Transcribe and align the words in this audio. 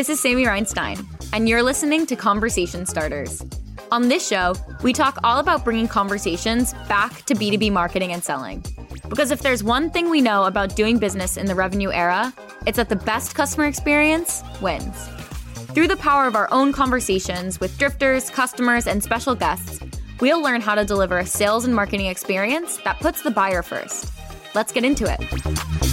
This 0.00 0.08
is 0.08 0.18
Sammy 0.18 0.44
Reinstein, 0.44 1.04
and 1.34 1.46
you're 1.46 1.62
listening 1.62 2.06
to 2.06 2.16
Conversation 2.16 2.86
Starters. 2.86 3.44
On 3.92 4.08
this 4.08 4.26
show, 4.26 4.54
we 4.82 4.94
talk 4.94 5.18
all 5.22 5.40
about 5.40 5.62
bringing 5.62 5.86
conversations 5.88 6.72
back 6.88 7.26
to 7.26 7.34
B2B 7.34 7.70
marketing 7.70 8.12
and 8.12 8.24
selling. 8.24 8.64
Because 9.10 9.30
if 9.30 9.42
there's 9.42 9.62
one 9.62 9.90
thing 9.90 10.08
we 10.08 10.22
know 10.22 10.44
about 10.44 10.74
doing 10.74 10.96
business 10.96 11.36
in 11.36 11.44
the 11.44 11.54
revenue 11.54 11.90
era, 11.90 12.32
it's 12.66 12.78
that 12.78 12.88
the 12.88 12.96
best 12.96 13.34
customer 13.34 13.66
experience 13.66 14.42
wins. 14.62 15.06
Through 15.74 15.88
the 15.88 15.98
power 15.98 16.26
of 16.26 16.34
our 16.34 16.48
own 16.50 16.72
conversations 16.72 17.60
with 17.60 17.76
drifters, 17.76 18.30
customers, 18.30 18.86
and 18.86 19.04
special 19.04 19.34
guests, 19.34 19.80
we'll 20.18 20.40
learn 20.40 20.62
how 20.62 20.76
to 20.76 20.84
deliver 20.86 21.18
a 21.18 21.26
sales 21.26 21.66
and 21.66 21.74
marketing 21.74 22.06
experience 22.06 22.78
that 22.84 23.00
puts 23.00 23.20
the 23.20 23.30
buyer 23.30 23.62
first. 23.62 24.10
Let's 24.54 24.72
get 24.72 24.82
into 24.82 25.04
it. 25.04 25.89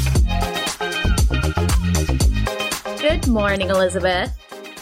Good 3.27 3.33
morning, 3.33 3.69
Elizabeth. 3.69 4.31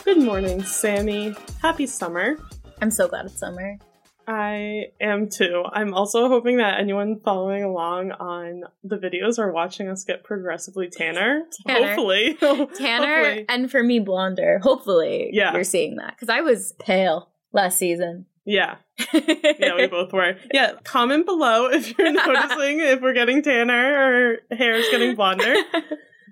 Good 0.06 0.20
morning, 0.20 0.62
Sammy. 0.62 1.34
Happy 1.64 1.88
summer. 1.88 2.38
I'm 2.80 2.92
so 2.92 3.08
glad 3.08 3.26
it's 3.26 3.40
summer. 3.40 3.80
I 4.28 4.92
am 5.02 5.30
too. 5.30 5.64
I'm 5.74 5.96
also 5.96 6.28
hoping 6.28 6.58
that 6.58 6.80
anyone 6.80 7.20
following 7.26 7.64
along 7.64 8.12
on 8.12 8.66
the 8.84 8.98
videos 8.98 9.40
are 9.40 9.52
watching 9.52 9.88
us 9.90 10.04
get 10.04 10.24
progressively 10.24 10.90
tanner. 10.92 11.42
Tanner. 11.66 11.88
Hopefully. 11.88 12.36
Tanner, 12.78 13.16
Hopefully. 13.24 13.46
and 13.50 13.72
for 13.72 13.82
me, 13.82 13.98
blonder. 13.98 14.60
Hopefully, 14.60 15.32
Yeah. 15.34 15.52
you're 15.56 15.64
seeing 15.64 15.96
that 15.96 16.14
because 16.16 16.30
I 16.30 16.42
was 16.42 16.76
pale 16.80 17.32
last 17.52 17.80
season. 17.80 18.28
Yeah. 18.46 18.76
Yeah, 19.12 19.76
we 19.76 19.88
both 19.88 20.14
were. 20.14 20.36
Yeah. 20.54 20.74
Comment 20.84 21.26
below 21.26 21.66
if 21.72 21.98
you're 21.98 22.12
noticing 22.14 22.80
if 22.82 23.02
we're 23.02 23.14
getting 23.16 23.42
tanner 23.42 24.38
or 24.52 24.56
hair 24.56 24.76
is 24.76 24.86
getting 24.92 25.16
blonder. 25.16 25.56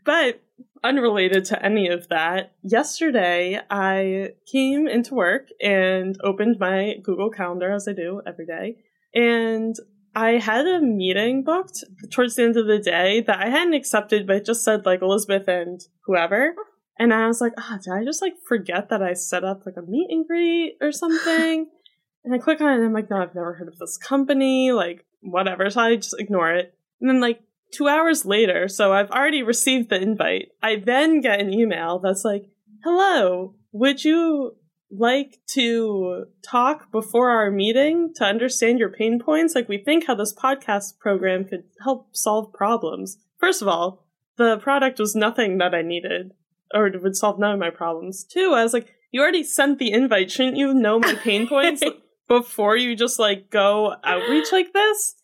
But 0.06 0.42
unrelated 0.84 1.46
to 1.46 1.66
any 1.66 1.88
of 1.88 2.10
that, 2.10 2.54
yesterday 2.62 3.60
I 3.70 4.34
came 4.52 4.88
into 4.88 5.16
work 5.16 5.48
and 5.62 6.18
opened 6.24 6.58
my 6.60 6.96
Google 7.04 7.30
Calendar 7.30 7.72
as 7.72 7.88
I 7.88 7.94
do 7.94 8.22
every 8.26 8.46
day. 8.46 8.78
And 9.14 9.76
I 10.16 10.32
had 10.32 10.68
a 10.68 10.82
meeting 10.82 11.44
booked 11.44 11.84
towards 12.12 12.36
the 12.36 12.44
end 12.44 12.58
of 12.58 12.68
the 12.68 12.80
day 12.80 13.22
that 13.22 13.40
I 13.40 13.50
hadn't 13.50 13.74
accepted, 13.74 14.28
but 14.28 14.38
it 14.38 14.46
just 14.46 14.64
said 14.64 14.86
like 14.86 15.02
Elizabeth 15.02 15.48
and 15.48 15.82
whoever. 16.06 16.54
And 17.00 17.14
I 17.14 17.28
was 17.28 17.42
like, 17.42 17.54
ah, 17.58 17.80
did 17.84 17.94
I 17.94 18.04
just 18.04 18.22
like 18.22 18.36
forget 18.48 18.90
that 18.90 19.02
I 19.02 19.14
set 19.14 19.44
up 19.44 19.66
like 19.66 19.78
a 19.78 19.82
meet 19.82 20.08
and 20.12 20.28
greet 20.28 20.78
or 20.82 20.92
something? 20.92 21.68
and 22.24 22.34
I 22.34 22.38
click 22.38 22.62
on 22.62 22.70
it 22.70 22.76
and 22.76 22.86
I'm 22.86 22.94
like, 22.94 23.10
no, 23.10 23.18
I've 23.18 23.36
never 23.36 23.54
heard 23.54 23.68
of 23.68 23.78
this 23.80 23.98
company, 23.98 24.72
like 24.72 25.06
whatever. 25.22 25.70
So 25.70 25.82
I 25.82 25.96
just 25.96 26.16
ignore 26.20 26.54
it. 26.54 26.74
And 27.02 27.10
then 27.10 27.20
like 27.20 27.42
two 27.74 27.88
hours 27.88 28.26
later, 28.26 28.68
so 28.68 28.94
I've 28.94 29.12
already 29.12 29.44
received 29.44 29.90
the 29.90 30.02
invite. 30.02 30.50
I 30.62 30.78
then 30.78 31.22
get 31.22 31.40
an 31.40 31.54
email 31.54 32.00
that's 32.00 32.24
like, 32.24 32.46
hello, 32.84 33.56
would 33.72 34.04
you 34.04 34.56
like 34.92 35.40
to 35.48 36.26
talk 36.44 36.92
before 36.92 37.32
our 37.32 37.50
meeting 37.50 38.14
to 38.16 38.24
understand 38.24 38.80
your 38.80 38.90
pain 38.90 39.20
points? 39.20 39.56
Like, 39.56 39.68
we 39.68 39.78
think 39.80 40.06
how 40.08 40.16
this 40.16 40.34
podcast 40.34 41.00
program 41.00 41.46
could 41.46 41.64
help 41.84 42.16
solve 42.16 42.54
problems. 42.54 43.18
First 43.40 43.62
of 43.62 43.68
all, 43.68 44.06
the 44.38 44.58
product 44.58 45.00
was 45.00 45.16
nothing 45.16 45.58
that 45.58 45.74
I 45.74 45.82
needed 45.82 46.32
or 46.74 46.88
it 46.88 47.02
would 47.02 47.16
solve 47.16 47.40
none 47.40 47.54
of 47.54 47.60
my 47.60 47.70
problems. 47.70 48.24
Two, 48.24 48.54
I 48.54 48.64
was 48.64 48.74
like, 48.74 48.88
you 49.12 49.22
already 49.22 49.44
sent 49.44 49.78
the 49.78 49.92
invite. 49.92 50.32
Shouldn't 50.32 50.58
you 50.58 50.74
know 50.74 51.00
my 51.00 51.14
pain 51.14 51.48
points 51.48 51.84
before 52.28 52.76
you 52.76 52.96
just 52.96 53.20
like 53.20 53.52
go 53.52 53.96
outreach 54.04 54.52
like 54.52 54.74
this? 54.74 55.16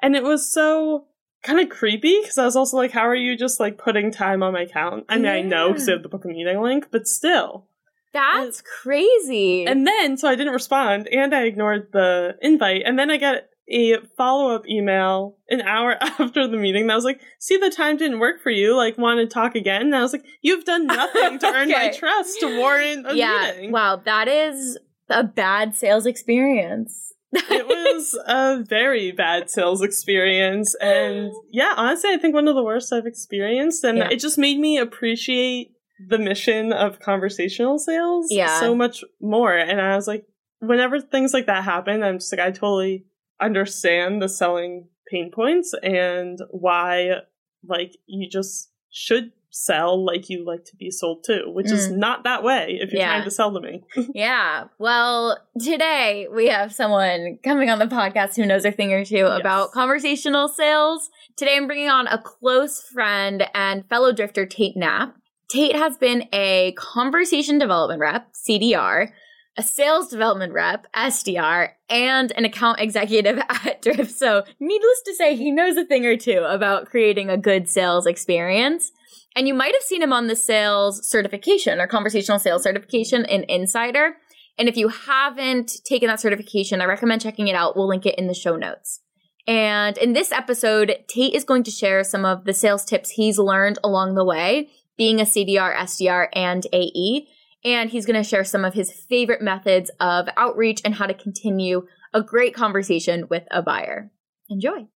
And 0.00 0.14
it 0.14 0.22
was 0.22 0.50
so 0.52 1.06
kind 1.44 1.60
of 1.60 1.68
creepy 1.68 2.18
because 2.20 2.38
I 2.38 2.44
was 2.44 2.56
also 2.56 2.76
like, 2.76 2.90
how 2.90 3.06
are 3.06 3.14
you 3.14 3.36
just 3.36 3.60
like 3.60 3.78
putting 3.78 4.10
time 4.10 4.42
on 4.42 4.52
my 4.52 4.66
count? 4.66 5.04
I 5.08 5.16
mean, 5.16 5.26
I 5.26 5.42
know 5.42 5.68
because 5.68 5.86
Yeah. 5.86 5.94
I 5.94 5.96
have 5.96 6.02
the 6.02 6.08
book 6.08 6.24
a 6.24 6.28
meeting 6.28 6.60
link, 6.60 6.88
but 6.90 7.06
still. 7.06 7.66
That's 8.12 8.62
crazy. 8.62 9.66
And 9.66 9.86
then, 9.86 10.16
so 10.16 10.28
I 10.28 10.36
didn't 10.36 10.52
respond 10.52 11.08
and 11.08 11.34
I 11.34 11.42
ignored 11.44 11.88
the 11.92 12.36
invite. 12.40 12.82
And 12.86 12.98
then 12.98 13.10
I 13.10 13.16
got 13.16 13.42
a 13.68 13.96
follow 14.16 14.54
up 14.54 14.68
email 14.68 15.36
an 15.48 15.62
hour 15.62 15.96
after 16.00 16.46
the 16.46 16.56
meeting 16.56 16.86
that 16.86 16.94
was 16.94 17.04
like, 17.04 17.20
see, 17.40 17.56
the 17.56 17.70
time 17.70 17.96
didn't 17.96 18.20
work 18.20 18.40
for 18.42 18.50
you. 18.50 18.76
Like, 18.76 18.98
want 18.98 19.18
to 19.20 19.26
talk 19.26 19.54
again? 19.54 19.82
And 19.82 19.96
I 19.96 20.02
was 20.02 20.12
like, 20.12 20.24
you've 20.42 20.64
done 20.64 20.86
nothing 20.88 21.38
to 21.40 21.46
earn 21.46 21.70
my 21.70 21.90
trust 21.90 22.40
to 22.40 22.58
warrant 22.58 23.10
a 23.10 23.16
yeah, 23.16 23.52
meeting. 23.56 23.72
wow, 23.72 23.96
that 24.04 24.28
is 24.28 24.78
a 25.08 25.24
bad 25.24 25.74
sales 25.76 26.06
experience. 26.06 27.13
It 27.36 27.66
was 27.66 28.18
a 28.26 28.62
very 28.68 29.12
bad 29.12 29.50
sales 29.50 29.82
experience. 29.82 30.74
And 30.80 31.32
yeah, 31.50 31.74
honestly, 31.76 32.10
I 32.10 32.18
think 32.18 32.34
one 32.34 32.48
of 32.48 32.54
the 32.54 32.62
worst 32.64 32.92
I've 32.92 33.06
experienced. 33.06 33.84
And 33.84 33.98
Yeah. 33.98 34.08
it 34.10 34.20
just 34.20 34.38
made 34.38 34.58
me 34.58 34.78
appreciate 34.78 35.72
the 36.08 36.18
mission 36.18 36.72
of 36.72 37.00
conversational 37.00 37.78
sales 37.78 38.28
Yeah. 38.30 38.58
so 38.60 38.74
much 38.74 39.04
more. 39.20 39.56
And 39.56 39.80
I 39.80 39.94
was 39.96 40.06
like, 40.08 40.26
whenever 40.60 41.00
things 41.00 41.32
like 41.32 41.46
that 41.46 41.64
happen, 41.64 42.02
I'm 42.02 42.18
just 42.18 42.32
like, 42.32 42.40
I 42.40 42.50
totally 42.50 43.06
understand 43.40 44.22
the 44.22 44.28
selling 44.28 44.88
pain 45.10 45.30
points 45.30 45.74
and 45.82 46.38
why, 46.50 47.20
like, 47.66 47.92
you 48.06 48.28
just 48.28 48.70
should 48.90 49.32
sell 49.56 50.04
like 50.04 50.28
you 50.28 50.44
like 50.44 50.64
to 50.64 50.74
be 50.74 50.90
sold 50.90 51.22
to, 51.22 51.42
which 51.46 51.70
is 51.70 51.88
not 51.88 52.24
that 52.24 52.42
way 52.42 52.76
if 52.80 52.90
you're 52.92 52.98
Mm. 53.00 53.04
Yeah. 53.04 53.08
trying 53.12 53.24
to 53.24 53.30
sell 53.30 53.52
to 53.54 53.60
me. 53.60 53.84
yeah. 54.14 54.64
Well, 54.80 55.38
today 55.62 56.26
we 56.34 56.48
have 56.48 56.74
someone 56.74 57.38
coming 57.44 57.70
on 57.70 57.78
the 57.78 57.86
podcast 57.86 58.34
who 58.34 58.46
knows 58.46 58.64
a 58.64 58.72
thing 58.72 58.92
or 58.92 59.04
two 59.04 59.26
about 59.26 59.70
conversational 59.70 60.48
sales. 60.48 61.08
Today 61.36 61.56
I'm 61.56 61.68
bringing 61.68 61.88
on 61.88 62.08
a 62.08 62.18
close 62.18 62.82
friend 62.82 63.44
and 63.54 63.88
fellow 63.88 64.12
drifter, 64.12 64.44
Tate 64.44 64.76
Knapp. 64.76 65.14
Tate 65.48 65.76
has 65.76 65.96
been 65.98 66.28
a 66.32 66.72
conversation 66.76 67.56
development 67.58 68.00
rep, 68.00 68.32
CDR, 68.32 69.10
a 69.56 69.62
sales 69.62 70.08
development 70.08 70.52
rep, 70.52 70.88
SDR, 70.96 71.68
and 71.88 72.32
an 72.32 72.44
account 72.44 72.80
executive 72.80 73.38
at 73.48 73.80
Drift. 73.82 74.10
So, 74.10 74.42
needless 74.58 75.02
to 75.06 75.14
say, 75.14 75.36
he 75.36 75.52
knows 75.52 75.76
a 75.76 75.84
thing 75.84 76.04
or 76.06 76.16
two 76.16 76.42
about 76.42 76.86
creating 76.86 77.30
a 77.30 77.36
good 77.36 77.68
sales 77.68 78.04
experience. 78.04 78.90
And 79.36 79.48
you 79.48 79.54
might 79.54 79.74
have 79.74 79.82
seen 79.82 80.02
him 80.02 80.12
on 80.12 80.28
the 80.28 80.36
sales 80.36 81.08
certification 81.08 81.80
or 81.80 81.86
conversational 81.86 82.38
sales 82.38 82.62
certification 82.62 83.24
in 83.24 83.44
Insider. 83.48 84.16
And 84.58 84.68
if 84.68 84.76
you 84.76 84.88
haven't 84.88 85.72
taken 85.84 86.08
that 86.08 86.20
certification, 86.20 86.80
I 86.80 86.84
recommend 86.84 87.22
checking 87.22 87.48
it 87.48 87.56
out. 87.56 87.76
We'll 87.76 87.88
link 87.88 88.06
it 88.06 88.16
in 88.16 88.28
the 88.28 88.34
show 88.34 88.56
notes. 88.56 89.00
And 89.46 89.98
in 89.98 90.12
this 90.12 90.32
episode, 90.32 90.96
Tate 91.08 91.34
is 91.34 91.44
going 91.44 91.64
to 91.64 91.70
share 91.70 92.04
some 92.04 92.24
of 92.24 92.44
the 92.44 92.54
sales 92.54 92.84
tips 92.84 93.10
he's 93.10 93.38
learned 93.38 93.78
along 93.84 94.14
the 94.14 94.24
way, 94.24 94.70
being 94.96 95.20
a 95.20 95.24
CDR, 95.24 95.74
SDR, 95.76 96.28
and 96.32 96.64
AE. 96.72 97.28
And 97.64 97.90
he's 97.90 98.06
going 98.06 98.22
to 98.22 98.28
share 98.28 98.44
some 98.44 98.64
of 98.64 98.74
his 98.74 98.92
favorite 98.92 99.42
methods 99.42 99.90
of 99.98 100.28
outreach 100.36 100.80
and 100.84 100.94
how 100.94 101.06
to 101.06 101.14
continue 101.14 101.86
a 102.12 102.22
great 102.22 102.54
conversation 102.54 103.26
with 103.28 103.44
a 103.50 103.62
buyer. 103.62 104.10
Enjoy. 104.48 104.86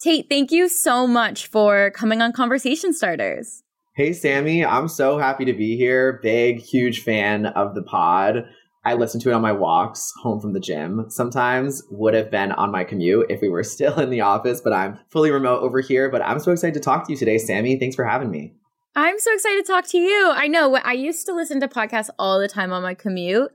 Tate, 0.00 0.28
thank 0.28 0.52
you 0.52 0.68
so 0.68 1.08
much 1.08 1.48
for 1.48 1.90
coming 1.90 2.22
on 2.22 2.32
Conversation 2.32 2.92
Starters. 2.92 3.64
Hey, 3.96 4.12
Sammy, 4.12 4.64
I'm 4.64 4.86
so 4.86 5.18
happy 5.18 5.44
to 5.46 5.52
be 5.52 5.76
here. 5.76 6.20
Big, 6.22 6.60
huge 6.60 7.02
fan 7.02 7.46
of 7.46 7.74
the 7.74 7.82
pod. 7.82 8.44
I 8.84 8.94
listen 8.94 9.20
to 9.22 9.30
it 9.30 9.32
on 9.32 9.42
my 9.42 9.50
walks 9.50 10.12
home 10.22 10.40
from 10.40 10.52
the 10.52 10.60
gym. 10.60 11.06
Sometimes 11.08 11.82
would 11.90 12.14
have 12.14 12.30
been 12.30 12.52
on 12.52 12.70
my 12.70 12.84
commute 12.84 13.26
if 13.28 13.40
we 13.40 13.48
were 13.48 13.64
still 13.64 13.98
in 13.98 14.10
the 14.10 14.20
office, 14.20 14.60
but 14.60 14.72
I'm 14.72 15.00
fully 15.08 15.32
remote 15.32 15.62
over 15.62 15.80
here. 15.80 16.08
But 16.08 16.22
I'm 16.22 16.38
so 16.38 16.52
excited 16.52 16.74
to 16.74 16.80
talk 16.80 17.04
to 17.06 17.12
you 17.12 17.18
today, 17.18 17.38
Sammy. 17.38 17.76
Thanks 17.76 17.96
for 17.96 18.04
having 18.04 18.30
me. 18.30 18.54
I'm 18.94 19.18
so 19.18 19.34
excited 19.34 19.66
to 19.66 19.72
talk 19.72 19.88
to 19.88 19.98
you. 19.98 20.30
I 20.32 20.46
know 20.46 20.76
I 20.76 20.92
used 20.92 21.26
to 21.26 21.34
listen 21.34 21.58
to 21.58 21.66
podcasts 21.66 22.10
all 22.20 22.38
the 22.38 22.46
time 22.46 22.72
on 22.72 22.84
my 22.84 22.94
commute. 22.94 23.50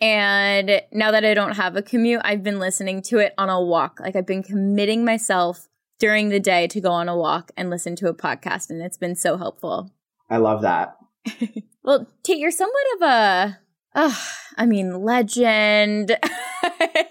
And 0.00 0.80
now 0.92 1.10
that 1.10 1.24
I 1.24 1.34
don't 1.34 1.56
have 1.56 1.74
a 1.74 1.82
commute, 1.82 2.20
I've 2.22 2.44
been 2.44 2.60
listening 2.60 3.02
to 3.02 3.18
it 3.18 3.34
on 3.36 3.50
a 3.50 3.60
walk. 3.60 3.98
Like 3.98 4.14
I've 4.14 4.26
been 4.26 4.44
committing 4.44 5.04
myself 5.04 5.66
during 5.98 6.28
the 6.28 6.40
day 6.40 6.66
to 6.68 6.80
go 6.80 6.90
on 6.90 7.08
a 7.08 7.16
walk 7.16 7.50
and 7.56 7.70
listen 7.70 7.96
to 7.96 8.08
a 8.08 8.14
podcast. 8.14 8.70
And 8.70 8.82
it's 8.82 8.98
been 8.98 9.16
so 9.16 9.36
helpful. 9.36 9.90
I 10.30 10.38
love 10.38 10.62
that. 10.62 10.96
Well, 11.88 12.06
Tate, 12.22 12.36
you're 12.36 12.50
somewhat 12.50 12.84
of 12.96 13.02
a, 13.02 13.58
uh, 13.94 14.14
I 14.58 14.66
mean, 14.66 15.02
legend. 15.02 16.14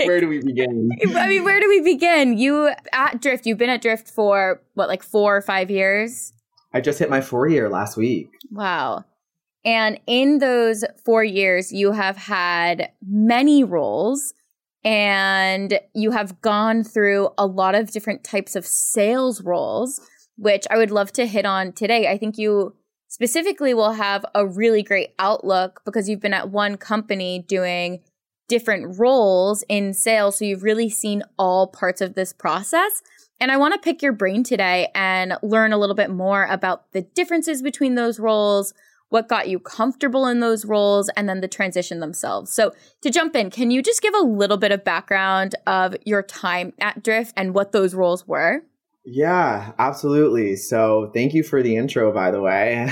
Where 0.05 0.21
do 0.21 0.27
we 0.27 0.39
begin? 0.45 0.91
I 1.15 1.27
mean, 1.27 1.43
where 1.43 1.59
do 1.59 1.67
we 1.67 1.81
begin? 1.81 2.37
You 2.37 2.69
at 2.93 3.19
Drift, 3.19 3.47
you've 3.47 3.57
been 3.57 3.71
at 3.71 3.81
Drift 3.81 4.07
for 4.07 4.61
what, 4.75 4.87
like 4.87 5.01
four 5.01 5.35
or 5.35 5.41
five 5.41 5.71
years? 5.71 6.31
I 6.75 6.81
just 6.81 6.99
hit 6.99 7.09
my 7.09 7.21
four 7.21 7.47
year 7.47 7.69
last 7.69 7.97
week. 7.97 8.29
Wow. 8.51 9.05
And 9.65 9.99
in 10.05 10.37
those 10.37 10.85
four 11.03 11.23
years, 11.23 11.71
you 11.71 11.93
have 11.93 12.15
had 12.15 12.91
many 13.03 13.63
roles 13.63 14.35
and 14.87 15.81
you 15.93 16.11
have 16.11 16.39
gone 16.39 16.81
through 16.81 17.27
a 17.37 17.45
lot 17.45 17.75
of 17.75 17.91
different 17.91 18.23
types 18.23 18.55
of 18.55 18.65
sales 18.65 19.41
roles, 19.41 19.99
which 20.37 20.65
I 20.71 20.77
would 20.77 20.91
love 20.91 21.11
to 21.13 21.27
hit 21.27 21.45
on 21.45 21.73
today. 21.73 22.07
I 22.07 22.17
think 22.17 22.37
you 22.37 22.73
specifically 23.09 23.73
will 23.73 23.91
have 23.91 24.25
a 24.33 24.47
really 24.47 24.83
great 24.83 25.09
outlook 25.19 25.81
because 25.83 26.07
you've 26.07 26.21
been 26.21 26.33
at 26.33 26.51
one 26.51 26.77
company 26.77 27.43
doing 27.49 27.99
different 28.47 28.97
roles 28.97 29.61
in 29.67 29.93
sales. 29.93 30.39
So 30.39 30.45
you've 30.45 30.63
really 30.63 30.89
seen 30.89 31.21
all 31.37 31.67
parts 31.67 31.99
of 31.99 32.13
this 32.13 32.31
process. 32.31 33.01
And 33.41 33.51
I 33.51 33.57
want 33.57 33.73
to 33.73 33.81
pick 33.81 34.01
your 34.01 34.13
brain 34.13 34.41
today 34.41 34.87
and 34.95 35.33
learn 35.43 35.73
a 35.73 35.77
little 35.77 35.97
bit 35.97 36.11
more 36.11 36.45
about 36.45 36.93
the 36.93 37.01
differences 37.01 37.61
between 37.61 37.95
those 37.95 38.21
roles, 38.21 38.73
what 39.09 39.27
got 39.27 39.47
you 39.47 39.59
comfortable 39.59 40.25
in 40.25 40.39
those 40.39 40.65
roles, 40.65 41.09
and 41.09 41.29
then 41.29 41.41
the 41.41 41.47
transition 41.47 41.99
themselves. 41.99 42.51
So, 42.53 42.73
to 43.01 43.09
jump 43.09 43.35
in, 43.35 43.49
can 43.49 43.71
you 43.71 43.81
just 43.81 44.01
give 44.01 44.13
a 44.13 44.23
little 44.23 44.57
bit 44.57 44.71
of 44.71 44.83
background 44.83 45.55
of 45.65 45.95
your 46.05 46.21
time 46.21 46.73
at 46.79 47.03
Drift 47.03 47.33
and 47.37 47.53
what 47.53 47.71
those 47.71 47.93
roles 47.93 48.27
were? 48.27 48.63
Yeah, 49.09 49.71
absolutely. 49.79 50.57
So, 50.57 51.11
thank 51.13 51.33
you 51.33 51.41
for 51.41 51.63
the 51.63 51.77
intro, 51.77 52.11
by 52.11 52.31
the 52.31 52.41
way. 52.41 52.89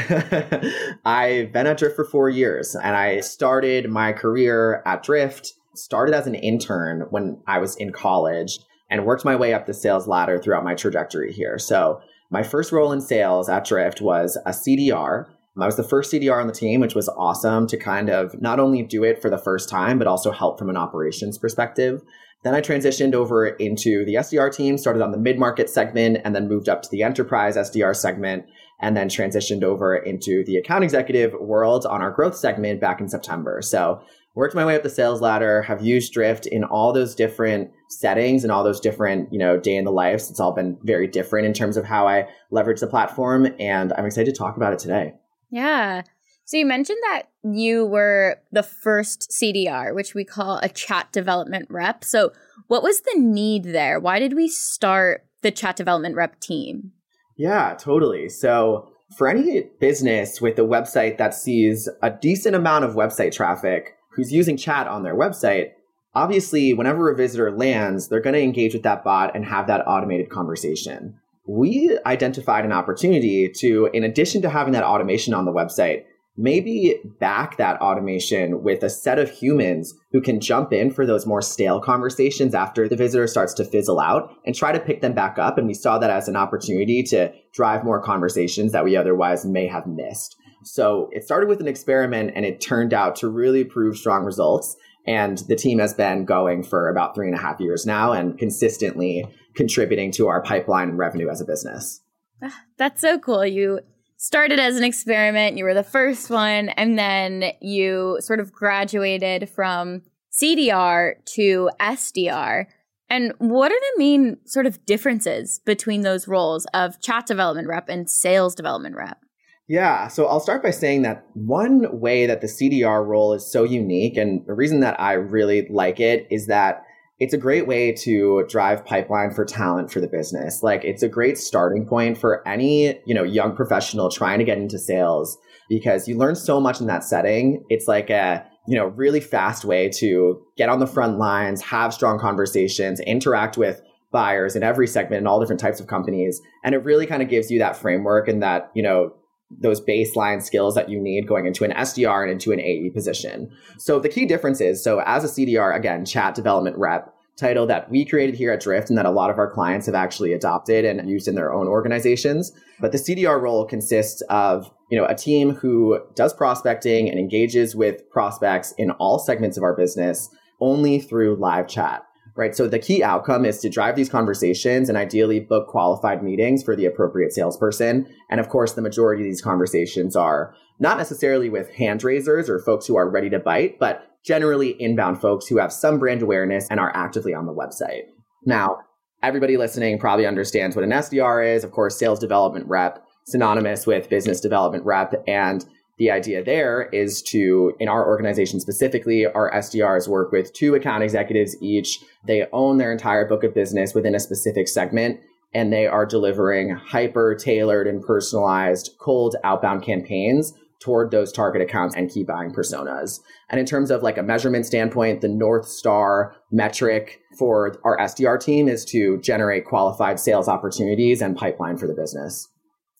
I've 1.06 1.52
been 1.52 1.68
at 1.68 1.78
Drift 1.78 1.98
for 1.98 2.06
four 2.06 2.30
years 2.30 2.76
and 2.76 2.96
I 2.96 3.20
started 3.20 3.90
my 3.90 4.14
career 4.14 4.82
at 4.86 5.04
Drift, 5.04 5.52
started 5.74 6.16
as 6.16 6.26
an 6.26 6.36
intern 6.36 7.08
when 7.10 7.42
I 7.48 7.60
was 7.60 7.76
in 7.76 7.92
college 7.92 8.60
and 8.90 9.06
worked 9.06 9.26
my 9.26 9.36
way 9.36 9.54
up 9.54 9.66
the 9.66 9.74
sales 9.74 10.08
ladder 10.08 10.40
throughout 10.40 10.64
my 10.64 10.76
trajectory 10.76 11.34
here. 11.34 11.60
So, 11.60 12.00
my 12.32 12.44
first 12.44 12.72
role 12.72 12.92
in 12.92 13.02
sales 13.02 13.50
at 13.50 13.66
Drift 13.66 14.02
was 14.02 14.38
a 14.46 14.52
CDR. 14.52 15.26
Um, 15.56 15.64
I 15.64 15.66
was 15.66 15.78
the 15.78 15.84
first 15.84 16.12
CDR 16.12 16.42
on 16.42 16.48
the 16.48 16.54
team, 16.54 16.82
which 16.82 16.96
was 16.96 17.10
awesome 17.10 17.68
to 17.68 17.78
kind 17.78 18.10
of 18.10 18.40
not 18.42 18.60
only 18.60 18.84
do 18.84 19.04
it 19.04 19.22
for 19.22 19.30
the 19.30 19.38
first 19.38 19.70
time, 19.70 19.98
but 19.98 20.08
also 20.08 20.32
help 20.32 20.60
from 20.60 20.70
an 20.70 20.78
operations 20.78 21.38
perspective. 21.38 22.02
Then 22.44 22.54
I 22.54 22.62
transitioned 22.62 23.16
over 23.16 23.48
into 23.48 24.06
the 24.06 24.16
SDR 24.16 24.54
team, 24.54 24.78
started 24.78 25.02
on 25.02 25.12
the 25.12 25.18
mid 25.18 25.40
market 25.40 25.70
segment, 25.70 26.20
and 26.24 26.36
then 26.36 26.48
moved 26.48 26.70
up 26.70 26.84
to 26.84 26.90
the 26.92 27.04
enterprise 27.04 27.56
SDR 27.56 27.96
segment, 27.96 28.46
and 28.82 28.96
then 28.96 29.08
transitioned 29.08 29.64
over 29.64 29.96
into 29.96 30.44
the 30.46 30.58
account 30.58 30.84
executive 30.84 31.34
world 31.40 31.86
on 31.86 32.02
our 32.02 32.12
growth 32.12 32.36
segment 32.36 32.82
back 32.82 33.00
in 33.00 33.10
September. 33.10 33.62
So 33.62 34.02
worked 34.36 34.54
my 34.54 34.66
way 34.66 34.76
up 34.76 34.84
the 34.84 34.90
sales 34.90 35.22
ladder, 35.22 35.62
have 35.64 35.84
used 35.84 36.14
Drift 36.14 36.46
in 36.46 36.66
all 36.66 36.92
those 36.92 37.16
different 37.16 37.72
settings 37.90 38.44
and 38.44 38.52
all 38.52 38.64
those 38.64 38.82
different, 38.82 39.32
you 39.32 39.40
know, 39.40 39.58
day 39.58 39.78
in 39.78 39.86
the 39.86 39.92
lives. 39.92 40.30
It's 40.30 40.42
all 40.42 40.52
been 40.52 40.78
very 40.84 41.08
different 41.08 41.48
in 41.48 41.54
terms 41.54 41.78
of 41.78 41.86
how 41.86 42.08
I 42.08 42.28
leverage 42.52 42.82
the 42.82 42.88
platform. 42.88 43.48
And 43.60 43.94
I'm 43.94 44.06
excited 44.06 44.36
to 44.36 44.38
talk 44.38 44.58
about 44.58 44.74
it 44.74 44.80
today. 44.80 45.14
Yeah. 45.56 46.02
So 46.44 46.58
you 46.58 46.66
mentioned 46.66 46.98
that 47.04 47.30
you 47.44 47.86
were 47.86 48.42
the 48.52 48.62
first 48.62 49.32
CDR, 49.32 49.96
which 49.96 50.14
we 50.14 50.26
call 50.26 50.60
a 50.62 50.68
chat 50.68 51.14
development 51.14 51.68
rep. 51.70 52.04
So 52.04 52.34
what 52.68 52.84
was 52.84 53.00
the 53.00 53.18
need 53.18 53.64
there? 53.64 53.98
Why 53.98 54.20
did 54.20 54.34
we 54.34 54.50
start 54.50 55.26
the 55.44 55.52
chat 55.52 55.78
development 55.78 56.18
rep 56.18 56.42
team? 56.42 56.92
Yeah, 57.38 57.74
totally. 57.80 58.28
So 58.28 58.90
for 59.18 59.30
any 59.30 59.70
business 59.80 60.42
with 60.42 60.60
a 60.60 60.64
website 60.64 61.18
that 61.20 61.34
sees 61.34 61.88
a 62.04 62.10
decent 62.10 62.54
amount 62.54 62.84
of 62.84 62.96
website 62.96 63.32
traffic 63.32 63.96
who's 64.12 64.34
using 64.34 64.58
chat 64.58 64.90
on 64.90 65.04
their 65.04 65.16
website, 65.16 65.70
obviously 66.14 66.74
whenever 66.74 67.10
a 67.10 67.16
visitor 67.16 67.50
lands, 67.50 68.10
they're 68.10 68.20
going 68.20 68.34
to 68.34 68.44
engage 68.44 68.74
with 68.74 68.84
that 68.84 69.06
bot 69.06 69.34
and 69.34 69.46
have 69.46 69.68
that 69.68 69.88
automated 69.88 70.30
conversation. 70.30 71.18
We 71.48 71.98
identified 72.06 72.66
an 72.66 72.72
opportunity 72.72 73.52
to, 73.58 73.90
in 73.94 74.04
addition 74.04 74.42
to 74.44 74.50
having 74.50 74.74
that 74.74 74.84
automation 74.84 75.34
on 75.34 75.46
the 75.46 75.54
website, 75.54 76.06
maybe 76.38 77.00
back 77.20 77.58
that 77.58 77.80
automation 77.80 78.62
with 78.64 78.84
a 78.84 78.90
set 78.90 79.20
of 79.20 79.30
humans 79.30 79.94
who 80.12 80.22
can 80.22 80.40
jump 80.40 80.74
in 80.74 80.92
for 80.92 81.06
those 81.06 81.26
more 81.26 81.42
stale 81.42 81.80
conversations 81.80 82.54
after 82.54 82.90
the 82.90 82.96
visitor 82.96 83.28
starts 83.28 83.54
to 83.54 83.64
fizzle 83.64 84.00
out 84.00 84.34
and 84.46 84.56
try 84.56 84.72
to 84.72 84.80
pick 84.80 85.02
them 85.02 85.14
back 85.14 85.38
up. 85.40 85.58
And 85.58 85.68
we 85.68 85.74
saw 85.74 85.98
that 86.00 86.10
as 86.10 86.28
an 86.28 86.36
opportunity 86.36 87.04
to 87.04 87.32
drive 87.54 87.86
more 87.86 88.02
conversations 88.02 88.74
that 88.74 88.84
we 88.84 88.98
otherwise 88.98 89.46
may 89.46 89.68
have 89.68 89.88
missed. 89.88 90.36
So 90.64 91.10
it 91.14 91.24
started 91.24 91.48
with 91.48 91.62
an 91.62 91.68
experiment 91.68 92.32
and 92.36 92.46
it 92.46 92.60
turned 92.60 92.94
out 92.94 93.16
to 93.18 93.30
really 93.30 93.64
prove 93.64 93.98
strong 93.98 94.26
results. 94.26 94.76
And 95.08 95.38
the 95.48 95.56
team 95.56 95.80
has 95.80 95.94
been 95.94 96.26
going 96.26 96.64
for 96.64 96.90
about 96.90 97.16
three 97.16 97.28
and 97.28 97.36
a 97.36 97.42
half 97.42 97.60
years 97.60 97.86
now 97.86 98.12
and 98.12 98.38
consistently 98.38 99.26
contributing 99.56 100.12
to 100.14 100.28
our 100.28 100.42
pipeline 100.42 100.90
and 100.90 100.98
revenue 100.98 101.30
as 101.30 101.42
a 101.42 101.46
business. 101.46 102.02
Ah, 102.42 102.64
that's 102.78 103.02
so 103.02 103.20
cool. 103.20 103.46
You 103.46 103.80
started 104.18 104.60
as 104.60 104.78
an 104.78 104.84
experiment, 104.84 105.58
you 105.58 105.64
were 105.64 105.74
the 105.74 105.84
first 105.84 106.30
one, 106.30 106.70
and 106.70 106.98
then 106.98 107.52
you 107.62 108.18
sort 108.22 108.40
of 108.40 108.52
graduated 108.52 109.50
from 109.50 110.02
CDR 110.32 111.14
to 111.36 111.70
SDR. 111.80 112.66
And 113.10 113.34
what 113.38 113.72
are 113.72 113.80
the 113.80 114.00
main 114.00 114.38
sort 114.46 114.66
of 114.66 114.84
differences 114.86 115.60
between 115.60 116.02
those 116.02 116.28
roles 116.28 116.66
of 116.74 117.00
chat 117.02 117.28
development 117.28 117.68
rep 117.68 117.88
and 117.88 118.10
sales 118.10 118.56
development 118.56 118.96
rep? 118.96 119.25
Yeah, 119.68 120.10
so 120.10 120.28
I'll 120.28 120.40
start 120.40 120.62
by 120.62 120.70
saying 120.70 121.02
that 121.02 121.26
one 121.34 122.00
way 122.00 122.28
that 122.28 122.42
the 122.42 122.48
CDR 122.48 123.06
role 123.06 123.34
is 123.34 123.52
so 123.52 123.64
unique, 123.64 124.16
and 124.16 124.46
the 124.46 124.54
reason 124.54 124.82
that 124.82 125.00
I 125.00 125.14
really 125.14 125.68
like 125.70 126.00
it 126.00 126.28
is 126.30 126.48
that 126.48 126.84
it's 127.20 127.34
a 127.34 127.38
great 127.38 127.66
way 127.66 127.94
to 127.94 128.46
drive 128.50 128.86
pipeline 128.86 129.32
for 129.32 129.46
talent 129.46 129.92
for 129.92 130.02
the 130.02 130.08
business. 130.08 130.62
Like 130.62 130.84
it's 130.84 131.02
a 131.02 131.08
great 131.08 131.38
starting 131.38 131.86
point 131.86 132.18
for 132.18 132.46
any, 132.48 133.00
you 133.06 133.16
know, 133.16 133.24
young 133.24 133.56
professional 133.56 134.10
trying 134.10 134.40
to 134.40 134.46
get 134.46 134.58
into 134.58 134.78
sales 134.78 135.38
because 135.70 136.08
you 136.10 136.18
learn 136.18 136.36
so 136.36 136.60
much 136.60 136.82
in 136.82 136.88
that 136.88 137.06
setting. 137.06 137.64
It's 137.70 137.88
like 137.88 138.10
a, 138.10 138.46
you 138.68 138.78
know, 138.78 138.88
really 138.88 139.22
fast 139.22 139.64
way 139.64 139.88
to 139.90 140.42
get 140.58 140.68
on 140.68 140.80
the 140.80 140.88
front 140.88 141.18
lines, 141.18 141.62
have 141.62 141.94
strong 141.94 142.20
conversations, 142.20 143.00
interact 143.00 143.58
with 143.58 143.82
buyers 144.12 144.56
in 144.58 144.64
every 144.64 144.88
segment 144.88 145.20
and 145.20 145.28
all 145.28 145.40
different 145.40 145.62
types 145.62 145.80
of 145.80 145.88
companies. 145.88 146.42
And 146.66 146.76
it 146.76 146.84
really 146.84 147.06
kind 147.06 147.24
of 147.24 147.30
gives 147.30 147.50
you 147.50 147.60
that 147.60 147.78
framework 147.78 148.28
and 148.28 148.44
that, 148.44 148.72
you 148.76 148.84
know, 148.84 149.14
those 149.60 149.82
baseline 149.82 150.42
skills 150.42 150.76
that 150.76 150.90
you 150.90 151.00
need 151.00 151.28
going 151.28 151.46
into 151.46 151.64
an 151.64 151.72
SDR 151.72 152.24
and 152.24 152.32
into 152.32 152.52
an 152.52 152.60
AE 152.60 152.90
position. 152.92 153.52
So 153.78 154.00
the 154.00 154.10
key 154.10 154.26
difference 154.26 154.62
is, 154.62 154.84
so 154.84 155.02
as 155.06 155.24
a 155.24 155.28
CDR, 155.28 155.76
again, 155.76 156.06
chat 156.06 156.36
development 156.36 156.78
rep, 156.78 157.14
title 157.38 157.66
that 157.68 157.90
we 157.92 158.06
created 158.06 158.36
here 158.36 158.52
at 158.52 158.62
Drift 158.62 158.90
and 158.90 158.98
that 158.98 159.06
a 159.06 159.12
lot 159.12 159.30
of 159.30 159.38
our 159.38 159.50
clients 159.52 159.86
have 159.88 159.96
actually 159.96 160.32
adopted 160.32 160.86
and 160.86 161.10
used 161.10 161.28
in 161.28 161.36
their 161.36 161.54
own 161.54 161.68
organizations. 161.68 162.54
But 162.80 162.92
the 162.92 162.98
CDR 162.98 163.42
role 163.42 163.66
consists 163.66 164.22
of, 164.30 164.72
you 164.90 164.98
know, 164.98 165.06
a 165.06 165.16
team 165.16 165.52
who 165.52 166.00
does 166.16 166.34
prospecting 166.34 167.10
and 167.10 167.20
engages 167.20 167.76
with 167.76 168.10
prospects 168.10 168.74
in 168.78 168.92
all 168.92 169.20
segments 169.20 169.58
of 169.58 169.64
our 169.64 169.76
business 169.76 170.30
only 170.62 171.00
through 171.00 171.36
live 171.36 171.68
chat 171.68 172.05
right? 172.36 172.56
So 172.56 172.68
the 172.68 172.80
key 172.80 173.02
outcome 173.04 173.46
is 173.46 173.60
to 173.60 173.70
drive 173.70 173.96
these 173.96 174.10
conversations 174.10 174.90
and 174.90 174.98
ideally 174.98 175.40
book 175.40 175.68
qualified 175.68 176.24
meetings 176.24 176.64
for 176.64 176.76
the 176.76 176.86
appropriate 176.86 177.34
salesperson. 177.34 178.08
And 178.30 178.40
of 178.40 178.50
course, 178.50 178.74
the 178.74 178.82
majority 178.82 179.24
of 179.24 179.26
these 179.28 179.42
conversations 179.42 180.16
are 180.16 180.54
not 180.80 180.98
necessarily 180.98 181.50
with 181.50 181.74
hand 181.76 182.04
raisers 182.04 182.50
or 182.50 182.60
folks 182.60 182.86
who 182.86 182.98
are 182.98 183.10
ready 183.10 183.30
to 183.30 183.40
bite, 183.40 183.80
but 183.80 184.04
generally 184.26 184.76
inbound 184.82 185.22
folks 185.22 185.48
who 185.48 185.58
have 185.58 185.72
some 185.72 186.00
brand 186.00 186.22
awareness 186.22 186.68
and 186.70 186.80
are 186.80 186.92
actively 186.96 187.34
on 187.34 187.46
the 187.46 187.54
website. 187.54 188.04
Now, 188.46 188.80
everybody 189.24 189.56
listening 189.56 190.00
probably 190.00 190.26
understands 190.26 190.76
what 190.76 190.84
an 190.84 190.92
SDR 190.92 191.56
is. 191.56 191.64
Of 191.64 191.72
course, 191.72 191.98
sales 191.98 192.20
development 192.20 192.68
rep, 192.68 193.04
synonymous 193.28 193.88
with 193.88 194.10
business 194.10 194.42
development 194.42 194.84
rep. 194.84 195.14
And 195.28 195.66
the 195.98 196.12
idea 196.12 196.44
there 196.44 196.90
is 196.92 197.22
to, 197.22 197.74
in 197.80 197.88
our 197.88 198.06
organization 198.06 198.60
specifically, 198.60 199.26
our 199.26 199.52
SDRs 199.52 200.08
work 200.08 200.32
with 200.32 200.54
two 200.54 200.76
account 200.76 201.04
executives 201.04 201.56
each. 201.62 202.00
They 202.26 202.46
own 202.52 202.78
their 202.78 202.92
entire 202.92 203.26
book 203.28 203.44
of 203.44 203.54
business 203.54 203.94
within 203.94 204.16
a 204.16 204.20
specific 204.20 204.68
segment, 204.68 205.22
and 205.54 205.72
they 205.72 205.88
are 205.88 206.06
delivering 206.06 206.72
hyper 206.72 207.34
tailored 207.36 207.88
and 207.88 208.04
personalized 208.04 208.92
cold 209.00 209.38
outbound 209.44 209.84
campaigns 209.84 210.54
toward 210.82 211.12
those 211.12 211.32
target 211.32 211.62
accounts 211.62 211.96
and 211.96 212.12
key 212.12 212.24
buying 212.24 212.52
personas. 212.52 213.20
And 213.50 213.60
in 213.60 213.66
terms 213.66 213.90
of 213.90 214.04
like 214.04 214.18
a 214.18 214.24
measurement 214.24 214.66
standpoint, 214.66 215.22
the 215.22 215.30
North 215.30 215.68
Star 215.68 216.36
metric 216.52 217.22
for 217.40 217.78
our 217.86 217.98
SDR 217.98 218.40
team 218.40 218.68
is 218.68 218.84
to 218.86 219.18
generate 219.22 219.66
qualified 219.66 220.20
sales 220.20 220.50
opportunities 220.50 221.22
and 221.22 221.38
pipeline 221.38 221.78
for 221.78 221.88
the 221.88 221.94
business. 221.94 222.50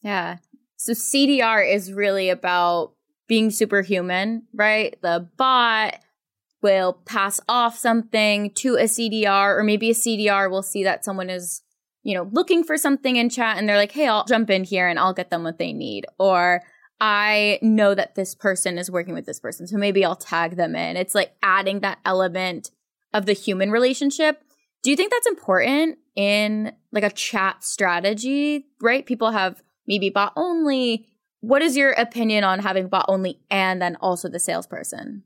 Yeah. 0.02 0.36
So 0.76 0.92
CDR 0.92 1.74
is 1.74 1.92
really 1.92 2.28
about 2.28 2.92
being 3.28 3.50
superhuman, 3.50 4.42
right? 4.54 4.96
The 5.02 5.28
bot 5.36 5.98
will 6.62 6.94
pass 7.04 7.40
off 7.48 7.76
something 7.76 8.50
to 8.54 8.76
a 8.76 8.84
CDR, 8.84 9.58
or 9.58 9.62
maybe 9.62 9.90
a 9.90 9.94
CDR 9.94 10.50
will 10.50 10.62
see 10.62 10.84
that 10.84 11.04
someone 11.04 11.30
is, 11.30 11.62
you 12.02 12.14
know, 12.14 12.28
looking 12.32 12.64
for 12.64 12.76
something 12.76 13.16
in 13.16 13.28
chat 13.28 13.58
and 13.58 13.68
they're 13.68 13.76
like, 13.76 13.92
hey, 13.92 14.08
I'll 14.08 14.24
jump 14.24 14.50
in 14.50 14.64
here 14.64 14.88
and 14.88 14.98
I'll 14.98 15.12
get 15.12 15.30
them 15.30 15.44
what 15.44 15.58
they 15.58 15.72
need. 15.72 16.06
Or 16.18 16.62
I 17.00 17.58
know 17.62 17.94
that 17.94 18.14
this 18.14 18.34
person 18.34 18.78
is 18.78 18.90
working 18.90 19.14
with 19.14 19.26
this 19.26 19.40
person, 19.40 19.66
so 19.66 19.76
maybe 19.76 20.04
I'll 20.04 20.16
tag 20.16 20.56
them 20.56 20.74
in. 20.74 20.96
It's 20.96 21.14
like 21.14 21.32
adding 21.42 21.80
that 21.80 21.98
element 22.04 22.70
of 23.12 23.26
the 23.26 23.32
human 23.32 23.70
relationship. 23.70 24.42
Do 24.82 24.90
you 24.90 24.96
think 24.96 25.12
that's 25.12 25.26
important 25.26 25.98
in 26.14 26.72
like 26.92 27.04
a 27.04 27.10
chat 27.10 27.64
strategy, 27.64 28.66
right? 28.80 29.04
People 29.04 29.32
have 29.32 29.62
maybe 29.86 30.10
bot 30.10 30.32
only. 30.36 31.06
What 31.40 31.62
is 31.62 31.76
your 31.76 31.92
opinion 31.92 32.44
on 32.44 32.58
having 32.60 32.88
bot 32.88 33.06
only 33.08 33.40
and 33.50 33.80
then 33.80 33.96
also 34.00 34.28
the 34.28 34.40
salesperson? 34.40 35.22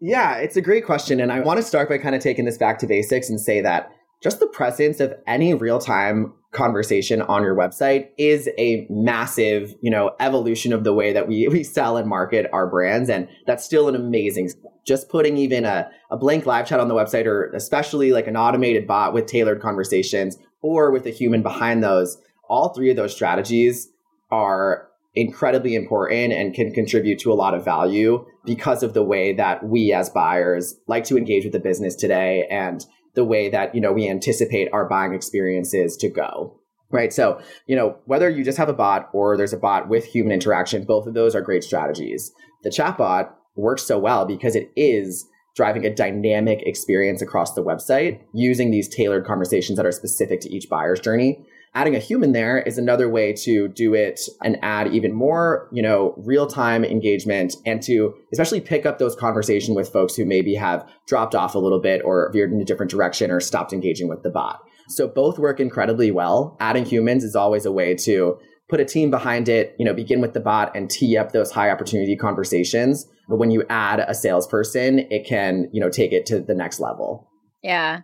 Yeah, 0.00 0.36
it's 0.36 0.56
a 0.56 0.60
great 0.60 0.84
question. 0.84 1.20
And 1.20 1.30
I 1.30 1.40
want 1.40 1.58
to 1.58 1.62
start 1.62 1.88
by 1.88 1.98
kind 1.98 2.16
of 2.16 2.22
taking 2.22 2.44
this 2.44 2.58
back 2.58 2.78
to 2.80 2.86
basics 2.88 3.30
and 3.30 3.40
say 3.40 3.60
that 3.60 3.90
just 4.22 4.40
the 4.40 4.48
presence 4.48 4.98
of 4.98 5.14
any 5.26 5.54
real 5.54 5.78
time 5.78 6.32
conversation 6.52 7.22
on 7.22 7.42
your 7.42 7.56
website 7.56 8.08
is 8.18 8.48
a 8.58 8.86
massive, 8.90 9.74
you 9.80 9.90
know, 9.90 10.10
evolution 10.20 10.72
of 10.72 10.82
the 10.82 10.92
way 10.92 11.12
that 11.12 11.28
we, 11.28 11.46
we 11.52 11.62
sell 11.62 11.96
and 11.96 12.08
market 12.08 12.46
our 12.52 12.66
brands. 12.66 13.08
And 13.08 13.28
that's 13.46 13.64
still 13.64 13.88
an 13.88 13.94
amazing, 13.94 14.50
just 14.84 15.08
putting 15.08 15.36
even 15.36 15.64
a, 15.64 15.88
a 16.10 16.16
blank 16.16 16.46
live 16.46 16.66
chat 16.66 16.80
on 16.80 16.88
the 16.88 16.94
website 16.94 17.26
or 17.26 17.50
especially 17.52 18.10
like 18.10 18.26
an 18.26 18.36
automated 18.36 18.88
bot 18.88 19.14
with 19.14 19.26
tailored 19.26 19.62
conversations 19.62 20.36
or 20.62 20.90
with 20.90 21.06
a 21.06 21.10
human 21.10 21.42
behind 21.42 21.82
those, 21.82 22.18
all 22.48 22.70
three 22.70 22.90
of 22.90 22.96
those 22.96 23.14
strategies 23.14 23.91
are 24.32 24.88
incredibly 25.14 25.74
important 25.74 26.32
and 26.32 26.54
can 26.54 26.72
contribute 26.72 27.18
to 27.20 27.30
a 27.30 27.34
lot 27.34 27.54
of 27.54 27.64
value 27.64 28.24
because 28.46 28.82
of 28.82 28.94
the 28.94 29.02
way 29.02 29.32
that 29.34 29.62
we 29.62 29.92
as 29.92 30.08
buyers 30.08 30.74
like 30.88 31.04
to 31.04 31.18
engage 31.18 31.44
with 31.44 31.52
the 31.52 31.60
business 31.60 31.94
today 31.94 32.46
and 32.50 32.86
the 33.14 33.24
way 33.24 33.50
that, 33.50 33.74
you 33.74 33.80
know, 33.80 33.92
we 33.92 34.08
anticipate 34.08 34.68
our 34.72 34.88
buying 34.88 35.12
experiences 35.12 35.96
to 35.98 36.08
go. 36.08 36.58
Right. 36.90 37.12
So, 37.12 37.40
you 37.66 37.76
know, 37.76 37.96
whether 38.06 38.28
you 38.28 38.42
just 38.42 38.58
have 38.58 38.68
a 38.68 38.74
bot 38.74 39.10
or 39.12 39.36
there's 39.36 39.52
a 39.52 39.58
bot 39.58 39.88
with 39.88 40.04
human 40.04 40.32
interaction, 40.32 40.84
both 40.84 41.06
of 41.06 41.14
those 41.14 41.34
are 41.34 41.40
great 41.40 41.64
strategies. 41.64 42.32
The 42.62 42.70
chatbot 42.70 43.30
works 43.54 43.82
so 43.82 43.98
well 43.98 44.24
because 44.26 44.56
it 44.56 44.70
is 44.76 45.26
driving 45.54 45.84
a 45.84 45.94
dynamic 45.94 46.62
experience 46.62 47.20
across 47.20 47.52
the 47.52 47.62
website 47.62 48.20
using 48.32 48.70
these 48.70 48.88
tailored 48.88 49.26
conversations 49.26 49.76
that 49.76 49.86
are 49.86 49.92
specific 49.92 50.40
to 50.40 50.50
each 50.50 50.68
buyer's 50.70 51.00
journey 51.00 51.44
adding 51.74 51.96
a 51.96 51.98
human 51.98 52.32
there 52.32 52.58
is 52.58 52.76
another 52.76 53.08
way 53.08 53.32
to 53.32 53.68
do 53.68 53.94
it 53.94 54.20
and 54.44 54.58
add 54.62 54.94
even 54.94 55.12
more, 55.12 55.68
you 55.72 55.82
know, 55.82 56.14
real-time 56.18 56.84
engagement 56.84 57.54
and 57.64 57.82
to 57.82 58.14
especially 58.32 58.60
pick 58.60 58.84
up 58.84 58.98
those 58.98 59.16
conversation 59.16 59.74
with 59.74 59.88
folks 59.88 60.14
who 60.14 60.24
maybe 60.24 60.54
have 60.54 60.86
dropped 61.06 61.34
off 61.34 61.54
a 61.54 61.58
little 61.58 61.80
bit 61.80 62.02
or 62.04 62.30
veered 62.32 62.52
in 62.52 62.60
a 62.60 62.64
different 62.64 62.90
direction 62.90 63.30
or 63.30 63.40
stopped 63.40 63.72
engaging 63.72 64.08
with 64.08 64.22
the 64.22 64.30
bot. 64.30 64.60
So 64.88 65.08
both 65.08 65.38
work 65.38 65.60
incredibly 65.60 66.10
well. 66.10 66.56
Adding 66.60 66.84
humans 66.84 67.24
is 67.24 67.34
always 67.34 67.64
a 67.64 67.72
way 67.72 67.94
to 68.04 68.38
put 68.68 68.80
a 68.80 68.84
team 68.84 69.10
behind 69.10 69.48
it, 69.48 69.74
you 69.78 69.84
know, 69.84 69.94
begin 69.94 70.20
with 70.20 70.34
the 70.34 70.40
bot 70.40 70.74
and 70.76 70.90
tee 70.90 71.16
up 71.16 71.32
those 71.32 71.50
high 71.50 71.70
opportunity 71.70 72.16
conversations. 72.16 73.06
But 73.28 73.38
when 73.38 73.50
you 73.50 73.64
add 73.70 74.00
a 74.00 74.14
salesperson, 74.14 75.00
it 75.10 75.26
can, 75.26 75.68
you 75.72 75.80
know, 75.80 75.88
take 75.88 76.12
it 76.12 76.26
to 76.26 76.40
the 76.40 76.54
next 76.54 76.80
level. 76.80 77.28
Yeah. 77.62 78.00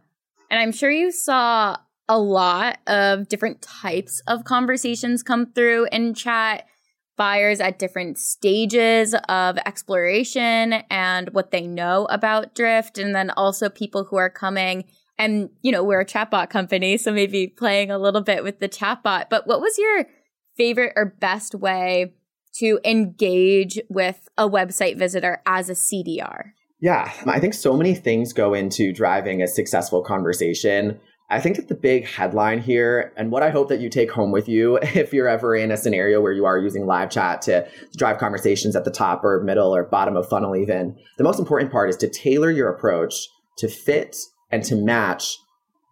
And 0.51 0.61
I'm 0.61 0.73
sure 0.73 0.91
you 0.91 1.11
saw 1.11 1.77
a 2.09 2.19
lot 2.19 2.79
of 2.87 3.29
different 3.29 3.63
types 3.63 4.23
of 4.27 4.45
conversations 4.45 5.23
come 5.23 5.53
through 5.53 5.87
in 5.93 6.15
chat. 6.15 6.67
Buyers 7.17 7.59
at 7.59 7.81
different 7.81 8.17
stages 8.17 9.13
of 9.29 9.59
exploration 9.67 10.85
and 10.89 11.31
what 11.31 11.51
they 11.51 11.67
know 11.67 12.07
about 12.11 12.55
drift 12.55 12.97
and 12.97 13.13
then 13.13 13.31
also 13.31 13.69
people 13.69 14.05
who 14.05 14.17
are 14.17 14.31
coming. 14.31 14.85
And 15.19 15.51
you 15.61 15.73
know 15.73 15.83
we're 15.83 16.01
a 16.01 16.07
chatbot 16.07 16.49
company 16.49 16.97
so 16.97 17.13
maybe 17.13 17.49
playing 17.49 17.91
a 17.91 17.99
little 17.99 18.21
bit 18.21 18.45
with 18.45 18.61
the 18.61 18.69
chatbot. 18.69 19.31
But 19.31 19.49
what 19.49 19.61
was 19.61 19.77
your 19.79 20.07
favorite 20.57 20.93
or 20.95 21.17
best 21.19 21.57
way 21.57 22.15
to 22.61 22.79
engage 22.85 23.81
with 23.89 24.29
a 24.39 24.49
website 24.49 24.97
visitor 24.97 25.43
as 25.45 25.69
a 25.69 25.75
CDR 25.75 26.53
yeah, 26.81 27.13
I 27.27 27.41
think 27.41 27.55
so 27.55 27.77
many 27.77 27.95
things 27.95 28.33
go 28.33 28.55
into 28.55 28.93
driving 28.93 29.43
a 29.43 29.49
successful 29.49 30.03
conversation. 30.03 31.01
I 31.31 31.41
think 31.41 31.57
that 31.57 31.69
the 31.69 31.75
big 31.75 32.07
headline 32.07 32.61
here, 32.61 33.13
and 33.17 33.31
what 33.31 33.43
I 33.43 33.51
hope 33.51 33.69
that 33.69 33.81
you 33.81 33.91
take 33.91 34.11
home 34.11 34.33
with 34.33 34.49
you 34.49 34.77
if 34.83 35.13
you're 35.13 35.29
ever 35.29 35.55
in 35.55 35.71
a 35.71 35.77
scenario 35.77 36.21
where 36.21 36.33
you 36.33 36.47
are 36.47 36.59
using 36.59 36.87
live 36.87 37.11
chat 37.11 37.43
to 37.43 37.69
drive 37.97 38.19
conversations 38.19 38.75
at 38.75 38.85
the 38.85 38.91
top 38.91 39.25
or 39.25 39.43
middle 39.43 39.75
or 39.75 39.85
bottom 39.85 40.17
of 40.17 40.29
funnel, 40.29 40.57
even, 40.57 40.97
the 41.19 41.25
most 41.25 41.39
important 41.39 41.71
part 41.71 41.91
is 41.91 41.97
to 41.99 42.09
tailor 42.09 42.51
your 42.51 42.69
approach 42.69 43.29
to 43.59 43.69
fit 43.69 44.17
and 44.51 44.65
to 44.65 44.77
match 44.77 45.37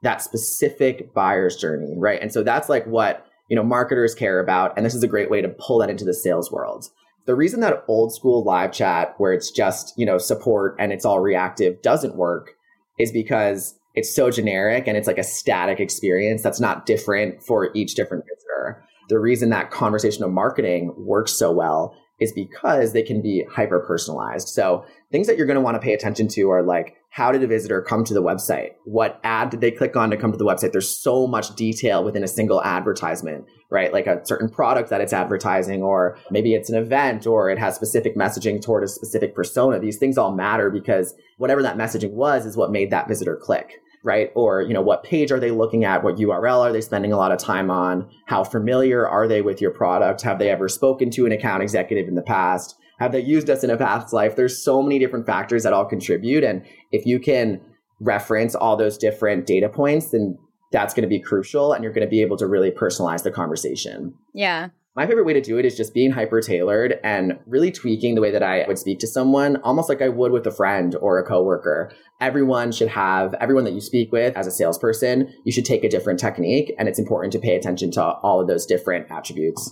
that 0.02 0.22
specific 0.22 1.12
buyer's 1.12 1.56
journey, 1.56 1.94
right? 1.98 2.20
And 2.22 2.32
so 2.32 2.42
that's 2.42 2.68
like 2.68 2.86
what, 2.86 3.26
you 3.50 3.56
know, 3.56 3.62
marketers 3.62 4.14
care 4.14 4.40
about. 4.40 4.72
And 4.76 4.86
this 4.86 4.94
is 4.94 5.02
a 5.02 5.08
great 5.08 5.30
way 5.30 5.42
to 5.42 5.48
pull 5.48 5.78
that 5.78 5.90
into 5.90 6.04
the 6.04 6.14
sales 6.14 6.50
world. 6.50 6.86
The 7.26 7.34
reason 7.34 7.60
that 7.60 7.84
old 7.88 8.14
school 8.14 8.44
live 8.44 8.72
chat, 8.72 9.14
where 9.18 9.32
it's 9.32 9.50
just, 9.50 9.92
you 9.98 10.06
know, 10.06 10.16
support 10.16 10.76
and 10.78 10.92
it's 10.92 11.04
all 11.04 11.20
reactive 11.20 11.82
doesn't 11.82 12.14
work 12.14 12.52
is 12.98 13.10
because 13.10 13.78
it's 13.96 14.14
so 14.14 14.30
generic 14.30 14.86
and 14.86 14.96
it's 14.96 15.06
like 15.06 15.18
a 15.18 15.24
static 15.24 15.80
experience 15.80 16.42
that's 16.42 16.60
not 16.60 16.86
different 16.86 17.42
for 17.42 17.70
each 17.74 17.94
different 17.94 18.24
visitor. 18.24 18.84
The 19.08 19.18
reason 19.18 19.50
that 19.50 19.70
conversational 19.70 20.30
marketing 20.30 20.92
works 20.96 21.32
so 21.32 21.50
well 21.50 21.96
is 22.20 22.32
because 22.32 22.92
they 22.92 23.02
can 23.02 23.20
be 23.20 23.44
hyper 23.50 23.80
personalized. 23.80 24.48
So 24.48 24.84
things 25.12 25.26
that 25.26 25.36
you're 25.36 25.46
going 25.46 25.56
to 25.56 25.62
want 25.62 25.74
to 25.74 25.80
pay 25.80 25.92
attention 25.92 26.28
to 26.28 26.50
are 26.50 26.62
like, 26.62 26.96
how 27.10 27.30
did 27.32 27.42
a 27.42 27.46
visitor 27.46 27.80
come 27.80 28.04
to 28.04 28.14
the 28.14 28.22
website? 28.22 28.70
What 28.84 29.20
ad 29.22 29.50
did 29.50 29.60
they 29.60 29.70
click 29.70 29.96
on 29.96 30.10
to 30.10 30.16
come 30.16 30.32
to 30.32 30.38
the 30.38 30.44
website? 30.44 30.72
There's 30.72 31.02
so 31.02 31.26
much 31.26 31.54
detail 31.54 32.04
within 32.04 32.24
a 32.24 32.28
single 32.28 32.62
advertisement, 32.62 33.46
right? 33.70 33.92
Like 33.92 34.06
a 34.06 34.20
certain 34.24 34.50
product 34.50 34.90
that 34.90 35.00
it's 35.00 35.12
advertising, 35.12 35.82
or 35.82 36.18
maybe 36.30 36.54
it's 36.54 36.68
an 36.68 36.76
event, 36.76 37.26
or 37.26 37.48
it 37.48 37.58
has 37.58 37.74
specific 37.74 38.16
messaging 38.16 38.60
toward 38.60 38.84
a 38.84 38.88
specific 38.88 39.34
persona. 39.34 39.78
These 39.78 39.98
things 39.98 40.18
all 40.18 40.34
matter 40.34 40.70
because 40.70 41.14
whatever 41.38 41.62
that 41.62 41.78
messaging 41.78 42.12
was 42.12 42.44
is 42.44 42.56
what 42.56 42.70
made 42.70 42.90
that 42.90 43.08
visitor 43.08 43.36
click 43.36 43.80
right? 44.06 44.30
Or, 44.36 44.62
you 44.62 44.72
know, 44.72 44.80
what 44.80 45.02
page 45.02 45.32
are 45.32 45.40
they 45.40 45.50
looking 45.50 45.84
at? 45.84 46.04
What 46.04 46.16
URL 46.16 46.60
are 46.60 46.72
they 46.72 46.80
spending 46.80 47.12
a 47.12 47.16
lot 47.16 47.32
of 47.32 47.38
time 47.38 47.70
on? 47.70 48.08
How 48.26 48.44
familiar 48.44 49.06
are 49.06 49.26
they 49.26 49.42
with 49.42 49.60
your 49.60 49.72
product? 49.72 50.22
Have 50.22 50.38
they 50.38 50.48
ever 50.48 50.68
spoken 50.68 51.10
to 51.10 51.26
an 51.26 51.32
account 51.32 51.64
executive 51.64 52.06
in 52.06 52.14
the 52.14 52.22
past? 52.22 52.76
Have 53.00 53.10
they 53.10 53.20
used 53.20 53.50
us 53.50 53.64
in 53.64 53.68
a 53.68 53.76
past 53.76 54.12
life? 54.12 54.36
There's 54.36 54.64
so 54.64 54.80
many 54.80 55.00
different 55.00 55.26
factors 55.26 55.64
that 55.64 55.72
all 55.72 55.84
contribute. 55.84 56.44
And 56.44 56.64
if 56.92 57.04
you 57.04 57.18
can 57.18 57.60
reference 58.00 58.54
all 58.54 58.76
those 58.76 58.96
different 58.96 59.44
data 59.44 59.68
points, 59.68 60.12
then 60.12 60.38
that's 60.70 60.94
going 60.94 61.02
to 61.02 61.08
be 61.08 61.20
crucial 61.20 61.72
and 61.72 61.82
you're 61.82 61.92
going 61.92 62.06
to 62.06 62.10
be 62.10 62.22
able 62.22 62.36
to 62.36 62.46
really 62.46 62.70
personalize 62.70 63.24
the 63.24 63.32
conversation. 63.32 64.14
Yeah. 64.32 64.68
My 64.96 65.06
favorite 65.06 65.26
way 65.26 65.34
to 65.34 65.42
do 65.42 65.58
it 65.58 65.66
is 65.66 65.76
just 65.76 65.92
being 65.92 66.10
hyper 66.10 66.40
tailored 66.40 66.98
and 67.04 67.38
really 67.44 67.70
tweaking 67.70 68.14
the 68.14 68.22
way 68.22 68.30
that 68.30 68.42
I 68.42 68.64
would 68.66 68.78
speak 68.78 68.98
to 69.00 69.06
someone, 69.06 69.56
almost 69.58 69.90
like 69.90 70.00
I 70.00 70.08
would 70.08 70.32
with 70.32 70.46
a 70.46 70.50
friend 70.50 70.96
or 71.02 71.18
a 71.18 71.22
coworker. 71.22 71.92
Everyone 72.18 72.72
should 72.72 72.88
have, 72.88 73.34
everyone 73.34 73.64
that 73.64 73.74
you 73.74 73.82
speak 73.82 74.10
with 74.10 74.34
as 74.38 74.46
a 74.46 74.50
salesperson, 74.50 75.30
you 75.44 75.52
should 75.52 75.66
take 75.66 75.84
a 75.84 75.90
different 75.90 76.18
technique. 76.18 76.74
And 76.78 76.88
it's 76.88 76.98
important 76.98 77.34
to 77.34 77.38
pay 77.38 77.56
attention 77.56 77.90
to 77.90 78.02
all 78.02 78.40
of 78.40 78.48
those 78.48 78.64
different 78.64 79.10
attributes. 79.10 79.70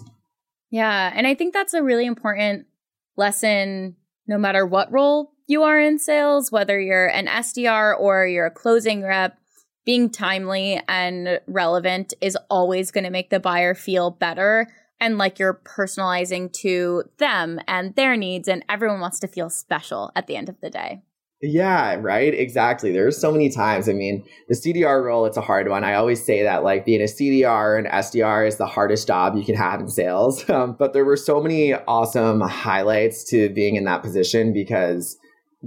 Yeah. 0.70 1.10
And 1.14 1.26
I 1.26 1.34
think 1.34 1.54
that's 1.54 1.72
a 1.72 1.82
really 1.82 2.04
important 2.04 2.66
lesson, 3.16 3.96
no 4.26 4.36
matter 4.36 4.66
what 4.66 4.92
role 4.92 5.32
you 5.46 5.62
are 5.62 5.80
in 5.80 5.98
sales, 5.98 6.52
whether 6.52 6.78
you're 6.78 7.06
an 7.06 7.28
SDR 7.28 7.98
or 7.98 8.26
you're 8.26 8.46
a 8.46 8.50
closing 8.50 9.02
rep 9.02 9.38
being 9.86 10.10
timely 10.10 10.82
and 10.86 11.40
relevant 11.46 12.12
is 12.20 12.36
always 12.50 12.90
going 12.90 13.04
to 13.04 13.10
make 13.10 13.30
the 13.30 13.40
buyer 13.40 13.74
feel 13.74 14.10
better 14.10 14.66
and 15.04 15.18
like 15.18 15.38
you're 15.38 15.60
personalizing 15.64 16.50
to 16.50 17.04
them 17.18 17.60
and 17.68 17.94
their 17.94 18.16
needs 18.16 18.48
and 18.48 18.64
everyone 18.70 19.00
wants 19.00 19.20
to 19.20 19.28
feel 19.28 19.50
special 19.50 20.10
at 20.16 20.26
the 20.26 20.34
end 20.34 20.48
of 20.48 20.58
the 20.62 20.70
day. 20.70 21.02
Yeah, 21.42 21.96
right. 22.00 22.32
Exactly. 22.32 22.90
There's 22.90 23.20
so 23.20 23.30
many 23.30 23.50
times. 23.50 23.86
I 23.86 23.92
mean, 23.92 24.24
the 24.48 24.54
CDR 24.54 25.04
role, 25.04 25.26
it's 25.26 25.36
a 25.36 25.42
hard 25.42 25.68
one. 25.68 25.84
I 25.84 25.92
always 25.92 26.24
say 26.24 26.42
that 26.44 26.64
like 26.64 26.86
being 26.86 27.02
a 27.02 27.04
CDR 27.04 27.76
and 27.76 27.86
SDR 27.86 28.48
is 28.48 28.56
the 28.56 28.64
hardest 28.66 29.06
job 29.06 29.36
you 29.36 29.44
can 29.44 29.56
have 29.56 29.80
in 29.80 29.88
sales. 29.88 30.42
Um, 30.54 30.76
but 30.78 30.92
there 30.92 31.04
were 31.04 31.16
so 31.16 31.42
many 31.42 31.74
awesome 31.74 32.40
highlights 32.40 33.24
to 33.24 33.48
being 33.48 33.74
in 33.74 33.84
that 33.84 34.02
position 34.02 34.52
because 34.52 35.18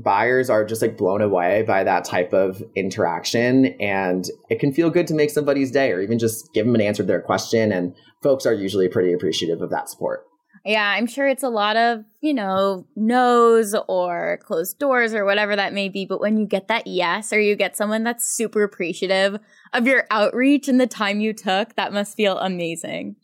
buyers 0.04 0.50
are 0.50 0.64
just 0.64 0.82
like 0.82 0.98
blown 0.98 1.22
away 1.22 1.64
by 1.64 1.84
that 1.84 2.06
type 2.06 2.34
of 2.34 2.62
interaction 2.76 3.68
and 3.80 4.26
it 4.50 4.60
can 4.60 4.72
feel 4.72 4.90
good 4.90 5.08
to 5.08 5.14
make 5.14 5.30
somebody's 5.30 5.72
day 5.72 5.92
or 5.92 6.02
even 6.02 6.20
just 6.20 6.54
give 6.54 6.66
them 6.66 6.76
an 6.76 6.82
answer 6.82 7.04
to 7.04 7.08
their 7.08 7.22
question 7.22 7.72
and 7.72 7.96
folks 8.22 8.46
are 8.46 8.54
usually 8.54 8.88
pretty 8.88 9.12
appreciative 9.14 9.62
of 9.62 9.70
that 9.72 9.90
support. 9.90 10.24
Yeah 10.66 10.88
i'm 10.98 11.08
sure 11.08 11.28
it's 11.28 11.44
a 11.44 11.50
lot 11.50 11.78
of 11.78 12.04
you 12.22 12.34
know 12.34 12.86
no's 12.96 13.76
or 13.88 14.40
closed 14.44 14.80
doors 14.80 15.14
or 15.14 15.24
whatever 15.24 15.56
that 15.56 15.74
may 15.74 15.88
be 15.88 16.06
but 16.06 16.20
when 16.20 16.38
you 16.38 16.46
get 16.46 16.68
that 16.68 16.88
yes 16.88 17.32
or 17.32 17.40
you 17.40 17.56
get 17.56 17.78
someone 17.78 18.04
that's 18.04 18.28
super 18.28 18.64
appreciative 18.64 19.40
of 19.74 19.88
your 19.88 20.06
outreach 20.12 20.68
and 20.68 20.82
the 20.82 20.88
time 20.88 21.20
you 21.20 21.32
took 21.32 21.76
that 21.76 21.94
must 21.94 22.18
feel 22.18 22.38
amazing 22.40 23.16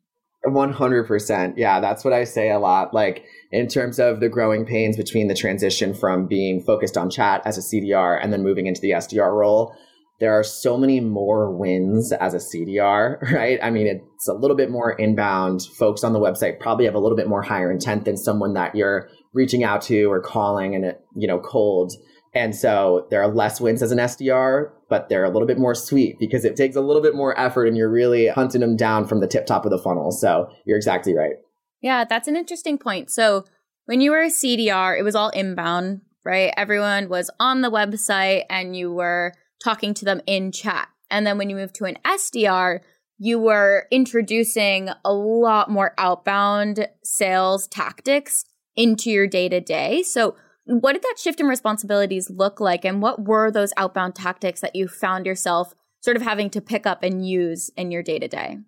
100%. 0.46 1.54
Yeah, 1.58 1.80
that's 1.80 2.04
what 2.04 2.14
I 2.14 2.24
say 2.24 2.52
a 2.52 2.60
lot. 2.60 2.94
Like, 2.94 3.26
in 3.52 3.68
terms 3.68 4.00
of 4.00 4.20
the 4.20 4.30
growing 4.30 4.66
pains 4.66 4.98
between 4.98 5.28
the 5.28 5.36
transition 5.36 5.94
from 5.94 6.28
being 6.28 6.62
focused 6.62 6.98
on 6.98 7.10
chat 7.10 7.42
as 7.46 7.58
a 7.58 7.62
CDR 7.62 8.20
and 8.22 8.34
then 8.34 8.44
moving 8.44 8.68
into 8.68 8.82
the 8.82 8.92
SDR 8.92 9.32
role, 9.32 9.76
there 10.20 10.34
are 10.34 10.44
so 10.44 10.78
many 10.78 11.00
more 11.00 11.52
wins 11.52 12.12
as 12.14 12.34
a 12.34 12.38
CDR, 12.38 13.22
right? 13.32 13.60
I 13.62 13.70
mean, 13.70 13.88
it's 13.88 14.28
a 14.28 14.34
little 14.34 14.58
bit 14.58 14.70
more 14.70 14.92
inbound. 14.94 15.62
Folks 15.78 16.04
on 16.04 16.14
the 16.14 16.20
website 16.20 16.60
probably 16.60 16.86
have 16.86 16.96
a 16.96 17.00
little 17.00 17.18
bit 17.18 17.28
more 17.28 17.42
higher 17.42 17.72
intent 17.72 18.06
than 18.06 18.18
someone 18.18 18.54
that 18.54 18.76
you're 18.76 19.10
reaching 19.34 19.64
out 19.64 19.82
to 19.84 20.06
or 20.06 20.22
calling 20.22 20.76
and, 20.76 20.96
you 21.16 21.28
know, 21.28 21.40
cold. 21.40 21.94
And 22.36 22.56
so 22.56 23.08
there 23.12 23.22
are 23.22 23.28
less 23.28 23.62
wins 23.62 23.84
as 23.84 23.92
an 23.92 24.00
SDR, 24.00 24.72
but 24.90 25.08
they're 25.08 25.24
a 25.24 25.30
little 25.30 25.48
bit 25.48 25.60
more 25.60 25.76
sweet 25.76 26.18
because 26.20 26.46
it 26.46 26.56
takes 26.56 26.76
a 26.76 26.82
little 26.82 27.02
bit 27.02 27.16
more 27.16 27.40
effort 27.40 27.66
and 27.66 27.78
you're 27.78 27.92
really 27.92 28.28
hunting 28.28 28.62
them 28.62 28.76
down 28.76 29.08
from 29.08 29.20
the 29.20 29.28
tip 29.28 29.46
top 29.46 29.66
of 29.66 29.72
the 29.72 29.78
funnel. 29.78 30.12
So 30.12 30.50
you're 30.66 30.78
exactly 30.78 31.16
right. 31.16 31.36
Yeah, 31.82 32.06
that's 32.06 32.28
an 32.28 32.36
interesting 32.36 32.78
point. 32.78 33.12
So 33.12 33.46
when 33.86 34.02
you 34.02 34.12
were 34.12 34.22
a 34.22 34.28
CDR, 34.28 34.98
it 34.98 35.04
was 35.04 35.16
all 35.16 35.30
inbound, 35.30 36.02
right? 36.26 36.52
Everyone 36.58 37.08
was 37.08 37.30
on 37.40 37.62
the 37.62 37.70
website 37.70 38.46
and 38.50 38.76
you 38.76 38.92
were 38.92 39.34
talking 39.64 39.94
to 39.96 40.06
them 40.06 40.22
in 40.26 40.52
chat. 40.52 40.88
And 41.12 41.28
then 41.28 41.38
when 41.38 41.50
you 41.50 41.56
moved 41.56 41.76
to 41.76 41.86
an 41.86 41.98
SDR, 42.04 42.80
you 43.20 43.38
were 43.38 43.86
introducing 43.92 44.90
a 45.06 45.14
lot 45.14 45.70
more 45.70 45.94
outbound 45.98 46.88
sales 47.04 47.68
tactics 47.68 48.46
into 48.76 49.12
your 49.12 49.28
day 49.28 49.48
to 49.50 49.62
day. 49.62 50.02
So 50.02 50.36
what 50.66 50.94
did 50.94 51.02
that 51.02 51.20
shift 51.20 51.40
in 51.40 51.48
responsibilities 51.48 52.30
look 52.30 52.60
like? 52.60 52.86
And 52.86 53.02
what 53.02 53.26
were 53.26 53.52
those 53.52 53.74
outbound 53.78 54.16
tactics 54.16 54.62
that 54.62 54.76
you 54.76 54.88
found 54.88 55.26
yourself 55.26 55.74
sort 56.00 56.18
of 56.18 56.24
having 56.24 56.50
to 56.52 56.62
pick 56.62 56.86
up 56.86 57.04
and 57.04 57.28
use 57.28 57.70
in 57.76 57.92
your 57.92 58.04
day 58.04 58.20
to 58.20 58.28
day? 58.28 58.60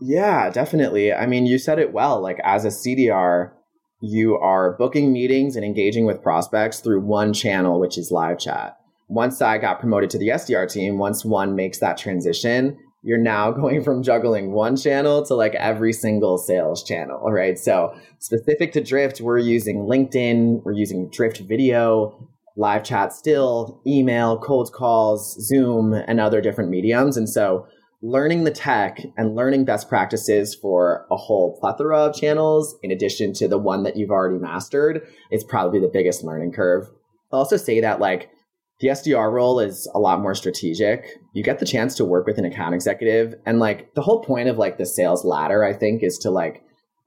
Yeah, 0.00 0.50
definitely. 0.50 1.12
I 1.12 1.26
mean, 1.26 1.46
you 1.46 1.58
said 1.58 1.78
it 1.78 1.92
well. 1.92 2.20
Like, 2.20 2.38
as 2.44 2.64
a 2.64 2.68
CDR, 2.68 3.52
you 4.00 4.36
are 4.36 4.76
booking 4.76 5.12
meetings 5.12 5.56
and 5.56 5.64
engaging 5.64 6.04
with 6.04 6.22
prospects 6.22 6.80
through 6.80 7.00
one 7.00 7.32
channel, 7.32 7.80
which 7.80 7.96
is 7.96 8.10
live 8.10 8.38
chat. 8.38 8.76
Once 9.08 9.40
I 9.40 9.58
got 9.58 9.80
promoted 9.80 10.10
to 10.10 10.18
the 10.18 10.28
SDR 10.28 10.70
team, 10.70 10.98
once 10.98 11.24
one 11.24 11.54
makes 11.54 11.78
that 11.78 11.96
transition, 11.96 12.76
you're 13.02 13.18
now 13.18 13.50
going 13.52 13.82
from 13.82 14.02
juggling 14.02 14.52
one 14.52 14.76
channel 14.76 15.24
to 15.26 15.34
like 15.34 15.54
every 15.54 15.92
single 15.92 16.38
sales 16.38 16.82
channel, 16.84 17.30
right? 17.30 17.58
So, 17.58 17.94
specific 18.18 18.72
to 18.72 18.82
Drift, 18.82 19.20
we're 19.20 19.38
using 19.38 19.86
LinkedIn, 19.86 20.62
we're 20.64 20.72
using 20.72 21.10
Drift 21.10 21.40
video, 21.40 22.28
live 22.56 22.82
chat 22.84 23.12
still, 23.12 23.80
email, 23.86 24.38
cold 24.38 24.72
calls, 24.72 25.36
Zoom, 25.46 25.92
and 25.92 26.18
other 26.18 26.40
different 26.40 26.70
mediums. 26.70 27.16
And 27.16 27.28
so, 27.28 27.66
learning 28.02 28.44
the 28.44 28.50
tech 28.50 29.00
and 29.16 29.34
learning 29.34 29.64
best 29.64 29.88
practices 29.88 30.54
for 30.54 31.06
a 31.10 31.16
whole 31.16 31.58
plethora 31.60 31.98
of 31.98 32.14
channels, 32.14 32.76
in 32.82 32.90
addition 32.90 33.32
to 33.34 33.48
the 33.48 33.58
one 33.58 33.82
that 33.82 33.96
you've 33.96 34.10
already 34.10 34.38
mastered, 34.38 35.06
is 35.30 35.44
probably 35.44 35.80
the 35.80 35.90
biggest 35.92 36.22
learning 36.22 36.52
curve. 36.52 36.88
I'll 37.32 37.40
also 37.40 37.56
say 37.56 37.80
that, 37.80 38.00
like, 38.00 38.30
the 38.80 38.88
SDR 38.88 39.32
role 39.32 39.60
is 39.60 39.90
a 39.94 39.98
lot 39.98 40.20
more 40.20 40.34
strategic. 40.34 41.06
You 41.32 41.42
get 41.42 41.58
the 41.58 41.66
chance 41.66 41.94
to 41.96 42.04
work 42.04 42.26
with 42.26 42.38
an 42.38 42.44
account 42.44 42.74
executive. 42.74 43.34
And, 43.46 43.58
like, 43.58 43.94
the 43.94 44.02
whole 44.02 44.22
point 44.22 44.48
of, 44.48 44.58
like, 44.58 44.78
the 44.78 44.86
sales 44.86 45.24
ladder, 45.24 45.64
I 45.64 45.72
think, 45.72 46.02
is 46.02 46.18
to, 46.18 46.30
like, 46.30 46.62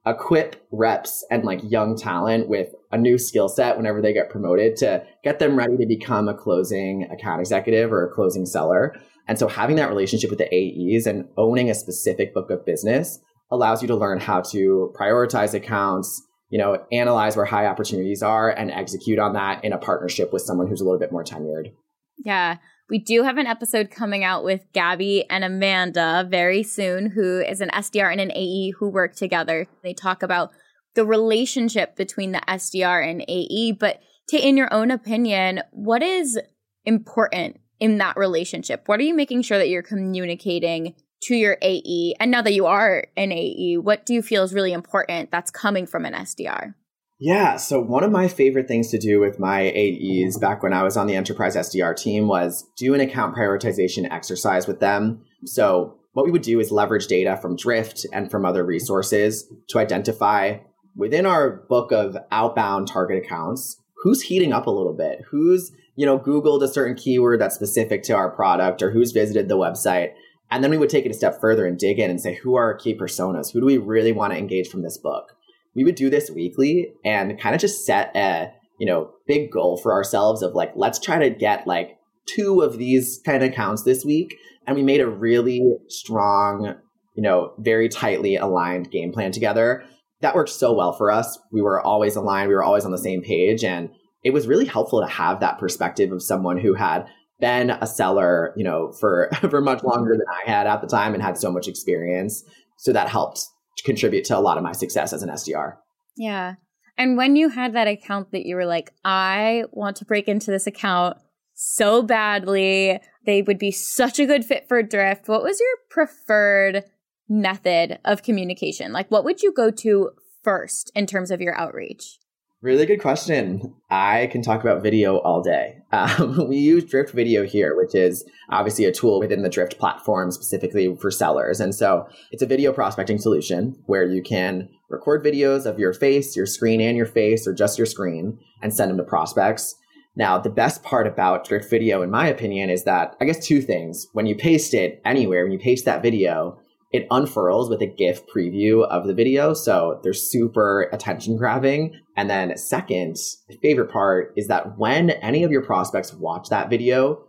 equip 0.05 0.65
reps 0.71 1.25
and 1.29 1.43
like 1.43 1.59
young 1.63 1.95
talent 1.95 2.47
with 2.47 2.69
a 2.91 2.97
new 2.97 3.17
skill 3.17 3.49
set 3.49 3.77
whenever 3.77 4.01
they 4.01 4.13
get 4.13 4.29
promoted 4.29 4.75
to 4.77 5.03
get 5.23 5.39
them 5.39 5.57
ready 5.57 5.77
to 5.77 5.85
become 5.85 6.27
a 6.27 6.33
closing 6.33 7.03
account 7.11 7.41
executive 7.41 7.91
or 7.91 8.05
a 8.05 8.13
closing 8.13 8.45
seller. 8.45 8.95
And 9.27 9.37
so 9.37 9.47
having 9.47 9.75
that 9.75 9.89
relationship 9.89 10.29
with 10.29 10.39
the 10.39 10.47
AEs 10.53 11.05
and 11.05 11.25
owning 11.37 11.69
a 11.69 11.75
specific 11.75 12.33
book 12.33 12.49
of 12.49 12.65
business 12.65 13.19
allows 13.51 13.81
you 13.81 13.87
to 13.89 13.95
learn 13.95 14.19
how 14.19 14.41
to 14.41 14.93
prioritize 14.99 15.53
accounts, 15.53 16.21
you 16.49 16.57
know, 16.57 16.83
analyze 16.91 17.35
where 17.35 17.45
high 17.45 17.67
opportunities 17.67 18.23
are 18.23 18.49
and 18.49 18.71
execute 18.71 19.19
on 19.19 19.33
that 19.33 19.63
in 19.63 19.73
a 19.73 19.77
partnership 19.77 20.33
with 20.33 20.41
someone 20.41 20.67
who's 20.67 20.81
a 20.81 20.83
little 20.83 20.99
bit 20.99 21.11
more 21.11 21.23
tenured. 21.23 21.71
Yeah. 22.17 22.57
We 22.89 22.97
do 22.97 23.23
have 23.23 23.37
an 23.37 23.45
episode 23.45 23.91
coming 23.91 24.23
out 24.23 24.43
with 24.43 24.65
Gabby 24.73 25.29
and 25.29 25.43
Amanda 25.43 26.27
very 26.27 26.63
soon, 26.63 27.11
who 27.11 27.39
is 27.39 27.61
an 27.61 27.69
SDR 27.69 28.11
and 28.11 28.19
an 28.19 28.31
AE 28.31 28.71
who 28.71 28.89
work 28.89 29.15
together. 29.15 29.67
They 29.83 29.93
talk 29.93 30.23
about 30.23 30.49
the 30.95 31.05
relationship 31.05 31.95
between 31.95 32.31
the 32.31 32.41
SDR 32.47 33.07
and 33.07 33.23
AE. 33.27 33.73
But 33.73 34.01
to, 34.29 34.37
in 34.37 34.57
your 34.57 34.73
own 34.73 34.89
opinion, 34.89 35.61
what 35.71 36.01
is 36.01 36.39
important 36.83 37.57
in 37.79 37.99
that 37.99 38.17
relationship? 38.17 38.87
What 38.87 38.99
are 38.99 39.03
you 39.03 39.13
making 39.13 39.43
sure 39.43 39.59
that 39.59 39.69
you're 39.69 39.83
communicating 39.83 40.95
to 41.23 41.35
your 41.35 41.57
AE? 41.61 42.15
And 42.19 42.31
now 42.31 42.41
that 42.41 42.53
you 42.53 42.65
are 42.65 43.05
an 43.17 43.31
AE, 43.31 43.77
what 43.77 44.05
do 44.05 44.13
you 44.13 44.21
feel 44.21 44.43
is 44.43 44.53
really 44.53 44.73
important 44.73 45.31
that's 45.31 45.51
coming 45.51 45.85
from 45.85 46.05
an 46.05 46.13
SDR? 46.13 46.73
Yeah, 47.21 47.57
so 47.57 47.81
one 47.81 48.05
of 48.05 48.11
my 48.11 48.29
favorite 48.29 48.69
things 48.69 48.89
to 48.91 48.97
do 48.97 49.19
with 49.19 49.39
my 49.39 49.73
AEs 49.75 50.37
back 50.37 50.63
when 50.63 50.71
I 50.71 50.83
was 50.83 50.95
on 50.95 51.05
the 51.05 51.15
enterprise 51.15 51.55
SDR 51.55 51.95
team 51.95 52.29
was 52.29 52.65
do 52.77 52.93
an 52.93 53.01
account 53.01 53.35
prioritization 53.35 54.09
exercise 54.09 54.67
with 54.67 54.79
them. 54.79 55.25
So, 55.45 55.95
what 56.13 56.25
we 56.25 56.31
would 56.31 56.41
do 56.41 56.59
is 56.59 56.71
leverage 56.71 57.07
data 57.07 57.37
from 57.37 57.55
Drift 57.55 58.05
and 58.13 58.31
from 58.31 58.45
other 58.45 58.65
resources 58.65 59.51
to 59.69 59.79
identify 59.79 60.57
within 60.95 61.25
our 61.25 61.65
book 61.69 61.91
of 61.91 62.17
outbound 62.31 62.87
target 62.87 63.23
accounts 63.23 63.79
who's 64.01 64.23
heating 64.23 64.53
up 64.53 64.65
a 64.65 64.71
little 64.71 64.95
bit, 64.95 65.19
who's 65.29 65.71
you 65.99 66.05
know, 66.05 66.17
Googled 66.17 66.63
a 66.63 66.69
certain 66.69 66.95
keyword 66.95 67.41
that's 67.41 67.55
specific 67.55 68.03
to 68.03 68.13
our 68.13 68.31
product 68.31 68.81
or 68.81 68.89
who's 68.89 69.11
visited 69.11 69.49
the 69.49 69.57
website. 69.57 70.13
And 70.51 70.63
then 70.63 70.71
we 70.71 70.77
would 70.77 70.89
take 70.89 71.05
it 71.05 71.11
a 71.11 71.15
step 71.15 71.39
further 71.39 71.65
and 71.65 71.77
dig 71.77 71.99
in 71.99 72.09
and 72.09 72.19
say, 72.19 72.35
who 72.35 72.55
are 72.55 72.65
our 72.65 72.75
key 72.75 72.95
personas? 72.95 73.51
Who 73.51 73.59
do 73.59 73.65
we 73.65 73.77
really 73.77 74.11
want 74.11 74.33
to 74.33 74.39
engage 74.39 74.67
from 74.67 74.81
this 74.81 74.97
book? 74.97 75.35
We 75.75 75.83
would 75.83 75.95
do 75.95 76.09
this 76.09 76.31
weekly 76.31 76.91
and 77.05 77.39
kind 77.39 77.53
of 77.53 77.61
just 77.61 77.85
set 77.85 78.15
a, 78.15 78.51
you 78.79 78.87
know, 78.87 79.11
big 79.27 79.51
goal 79.51 79.77
for 79.77 79.93
ourselves 79.93 80.41
of 80.41 80.55
like, 80.55 80.71
let's 80.75 80.99
try 80.99 81.19
to 81.19 81.29
get 81.29 81.67
like 81.67 81.97
two 82.25 82.61
of 82.61 82.77
these 82.77 83.21
kind 83.25 83.41
of 83.41 83.49
accounts 83.49 83.83
this 83.83 84.03
week. 84.03 84.35
And 84.65 84.75
we 84.75 84.83
made 84.83 85.01
a 85.01 85.07
really 85.07 85.61
strong, 85.87 86.75
you 87.15 87.23
know, 87.23 87.53
very 87.59 87.87
tightly 87.87 88.35
aligned 88.35 88.91
game 88.91 89.11
plan 89.11 89.31
together. 89.31 89.83
That 90.21 90.35
worked 90.35 90.49
so 90.49 90.73
well 90.73 90.93
for 90.93 91.11
us. 91.11 91.39
We 91.51 91.61
were 91.61 91.79
always 91.79 92.15
aligned. 92.15 92.49
We 92.49 92.55
were 92.55 92.63
always 92.63 92.85
on 92.85 92.91
the 92.91 92.97
same 92.97 93.21
page. 93.21 93.63
And 93.63 93.89
it 94.23 94.31
was 94.31 94.47
really 94.47 94.65
helpful 94.65 95.01
to 95.01 95.07
have 95.07 95.39
that 95.39 95.59
perspective 95.59 96.11
of 96.11 96.23
someone 96.23 96.57
who 96.57 96.73
had 96.73 97.05
been 97.39 97.69
a 97.69 97.87
seller, 97.87 98.53
you 98.55 98.63
know, 98.63 98.91
for 98.91 99.29
for 99.49 99.61
much 99.61 99.83
longer 99.83 100.17
than 100.17 100.27
I 100.27 100.49
had 100.49 100.67
at 100.67 100.81
the 100.81 100.87
time 100.87 101.13
and 101.13 101.23
had 101.23 101.37
so 101.37 101.51
much 101.51 101.67
experience. 101.67 102.43
So 102.77 102.93
that 102.93 103.09
helped 103.09 103.45
contribute 103.83 104.25
to 104.25 104.37
a 104.37 104.39
lot 104.39 104.57
of 104.57 104.63
my 104.63 104.71
success 104.71 105.13
as 105.13 105.23
an 105.23 105.29
SDR. 105.29 105.75
Yeah. 106.17 106.55
And 106.97 107.15
when 107.15 107.37
you 107.37 107.49
had 107.49 107.73
that 107.73 107.87
account 107.87 108.31
that 108.31 108.45
you 108.45 108.55
were 108.55 108.65
like, 108.65 108.91
I 109.05 109.63
want 109.71 109.95
to 109.97 110.05
break 110.05 110.27
into 110.27 110.51
this 110.51 110.67
account 110.67 111.17
so 111.53 112.03
badly, 112.03 112.99
they 113.25 113.41
would 113.41 113.57
be 113.57 113.71
such 113.71 114.19
a 114.19 114.25
good 114.25 114.43
fit 114.43 114.65
for 114.67 114.83
Drift. 114.83 115.27
What 115.27 115.43
was 115.43 115.59
your 115.59 115.77
preferred 115.89 116.83
method 117.29 117.99
of 118.03 118.23
communication? 118.23 118.91
Like, 118.91 119.09
what 119.09 119.23
would 119.23 119.41
you 119.41 119.53
go 119.53 119.71
to 119.71 120.11
first 120.43 120.91
in 120.95 121.05
terms 121.05 121.31
of 121.31 121.41
your 121.41 121.57
outreach? 121.57 122.19
Really 122.61 122.85
good 122.85 122.99
question. 122.99 123.73
I 123.89 124.27
can 124.27 124.41
talk 124.41 124.61
about 124.61 124.83
video 124.83 125.17
all 125.19 125.41
day. 125.41 125.77
Um, 125.91 126.47
we 126.47 126.57
use 126.57 126.85
Drift 126.85 127.15
Video 127.15 127.43
here, 127.43 127.75
which 127.75 127.95
is 127.95 128.23
obviously 128.51 128.85
a 128.85 128.91
tool 128.91 129.19
within 129.19 129.41
the 129.41 129.49
Drift 129.49 129.79
platform 129.79 130.29
specifically 130.29 130.95
for 130.95 131.09
sellers. 131.09 131.59
And 131.59 131.73
so 131.73 132.07
it's 132.31 132.43
a 132.43 132.45
video 132.45 132.71
prospecting 132.71 133.17
solution 133.17 133.75
where 133.87 134.03
you 134.03 134.21
can 134.21 134.69
record 134.89 135.25
videos 135.25 135.65
of 135.65 135.79
your 135.79 135.93
face, 135.93 136.35
your 136.35 136.45
screen, 136.45 136.79
and 136.79 136.95
your 136.95 137.07
face, 137.07 137.47
or 137.47 137.55
just 137.55 137.79
your 137.79 137.87
screen, 137.87 138.37
and 138.61 138.71
send 138.71 138.91
them 138.91 138.97
to 138.97 139.03
prospects. 139.03 139.73
Now, 140.15 140.37
the 140.37 140.51
best 140.51 140.83
part 140.83 141.07
about 141.07 141.47
Drift 141.47 141.71
Video, 141.71 142.03
in 142.03 142.11
my 142.11 142.27
opinion, 142.27 142.69
is 142.69 142.83
that 142.83 143.15
I 143.19 143.25
guess 143.25 143.43
two 143.43 143.63
things. 143.63 144.05
When 144.13 144.27
you 144.27 144.35
paste 144.35 144.75
it 144.75 145.01
anywhere, 145.03 145.43
when 145.43 145.51
you 145.51 145.59
paste 145.59 145.85
that 145.85 146.03
video, 146.03 146.59
it 146.91 147.07
unfurls 147.11 147.69
with 147.69 147.81
a 147.81 147.87
GIF 147.87 148.25
preview 148.27 148.85
of 148.87 149.05
the 149.05 149.13
video. 149.13 149.53
So 149.53 149.99
they're 150.03 150.13
super 150.13 150.89
attention 150.91 151.37
grabbing. 151.37 151.99
And 152.17 152.29
then, 152.29 152.57
second, 152.57 153.17
favorite 153.61 153.91
part 153.91 154.33
is 154.35 154.47
that 154.47 154.77
when 154.77 155.11
any 155.11 155.43
of 155.43 155.51
your 155.51 155.63
prospects 155.63 156.13
watch 156.13 156.49
that 156.49 156.69
video, 156.69 157.25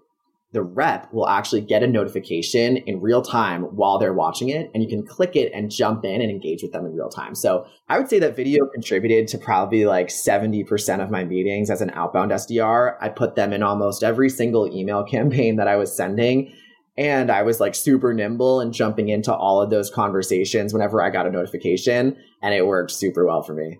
the 0.53 0.63
rep 0.63 1.13
will 1.13 1.29
actually 1.29 1.61
get 1.61 1.83
a 1.83 1.87
notification 1.87 2.77
in 2.79 3.01
real 3.01 3.23
time 3.23 3.63
while 3.63 3.99
they're 3.99 4.13
watching 4.13 4.49
it, 4.49 4.69
and 4.75 4.83
you 4.83 4.89
can 4.89 5.07
click 5.07 5.37
it 5.37 5.53
and 5.55 5.71
jump 5.71 6.05
in 6.05 6.21
and 6.21 6.31
engage 6.31 6.63
with 6.63 6.73
them 6.73 6.85
in 6.87 6.93
real 6.93 7.09
time. 7.09 7.37
So 7.37 7.67
I 7.89 7.99
would 7.99 8.09
say 8.09 8.19
that 8.19 8.35
video 8.35 8.67
contributed 8.67 9.29
to 9.29 9.39
probably 9.39 9.85
like 9.85 10.09
70% 10.09 11.01
of 11.01 11.11
my 11.11 11.23
meetings 11.25 11.71
as 11.71 11.81
an 11.81 11.91
outbound 11.91 12.33
SDR. 12.33 12.97
I 13.01 13.11
put 13.11 13.37
them 13.37 13.53
in 13.53 13.63
almost 13.63 14.03
every 14.03 14.29
single 14.29 14.67
email 14.75 15.05
campaign 15.11 15.57
that 15.57 15.69
I 15.69 15.77
was 15.77 15.97
sending. 15.97 16.53
And 16.97 17.31
I 17.31 17.43
was 17.43 17.61
like 17.61 17.75
super 17.75 18.13
nimble 18.13 18.61
and 18.61 18.73
jumping 18.73 19.09
into 19.09 19.35
all 19.35 19.63
of 19.63 19.71
those 19.71 19.91
conversations 19.91 20.73
whenever 20.73 21.03
I 21.03 21.11
got 21.11 21.27
a 21.27 21.31
notification. 21.31 22.17
And 22.43 22.55
it 22.55 22.67
worked 22.67 22.91
super 22.91 23.27
well 23.27 23.43
for 23.43 23.55
me. 23.55 23.79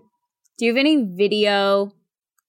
Do 0.57 0.65
you 0.65 0.71
have 0.71 0.79
any 0.79 1.03
video 1.03 1.91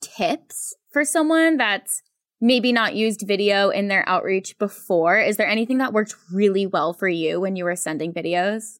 tips 0.00 0.74
for 0.92 1.04
someone 1.04 1.56
that's 1.56 2.02
maybe 2.40 2.72
not 2.72 2.94
used 2.94 3.24
video 3.26 3.70
in 3.70 3.88
their 3.88 4.06
outreach 4.08 4.58
before? 4.58 5.18
Is 5.18 5.36
there 5.36 5.48
anything 5.48 5.78
that 5.78 5.92
worked 5.92 6.14
really 6.32 6.66
well 6.66 6.92
for 6.92 7.08
you 7.08 7.40
when 7.40 7.56
you 7.56 7.64
were 7.64 7.76
sending 7.76 8.12
videos? 8.12 8.78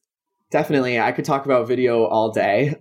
Definitely. 0.53 0.99
I 0.99 1.11
could 1.11 1.25
talk 1.25 1.45
about 1.45 1.67
video 1.67 2.03
all 2.03 2.31
day. 2.31 2.75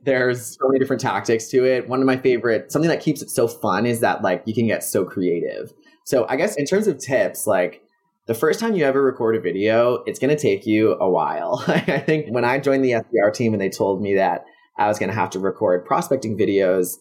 There's 0.04 0.58
so 0.58 0.66
many 0.66 0.80
different 0.80 1.00
tactics 1.00 1.46
to 1.50 1.64
it. 1.64 1.88
One 1.88 2.00
of 2.00 2.06
my 2.06 2.16
favorite, 2.16 2.72
something 2.72 2.88
that 2.88 3.00
keeps 3.00 3.22
it 3.22 3.30
so 3.30 3.46
fun 3.46 3.86
is 3.86 4.00
that 4.00 4.22
like 4.22 4.42
you 4.46 4.54
can 4.54 4.66
get 4.66 4.82
so 4.82 5.04
creative. 5.04 5.72
So 6.06 6.26
I 6.28 6.34
guess 6.34 6.56
in 6.56 6.66
terms 6.66 6.88
of 6.88 6.98
tips, 6.98 7.46
like 7.46 7.83
the 8.26 8.34
first 8.34 8.58
time 8.58 8.74
you 8.74 8.84
ever 8.84 9.02
record 9.02 9.36
a 9.36 9.40
video, 9.40 10.02
it's 10.06 10.18
going 10.18 10.34
to 10.34 10.40
take 10.40 10.66
you 10.66 10.92
a 10.94 11.08
while. 11.08 11.62
I 11.68 11.98
think 11.98 12.28
when 12.28 12.44
I 12.44 12.58
joined 12.58 12.84
the 12.84 12.92
SDR 12.92 13.34
team 13.34 13.52
and 13.52 13.60
they 13.60 13.68
told 13.68 14.00
me 14.00 14.14
that 14.14 14.44
I 14.78 14.88
was 14.88 14.98
going 14.98 15.10
to 15.10 15.14
have 15.14 15.30
to 15.30 15.38
record 15.38 15.84
prospecting 15.84 16.38
videos, 16.38 16.96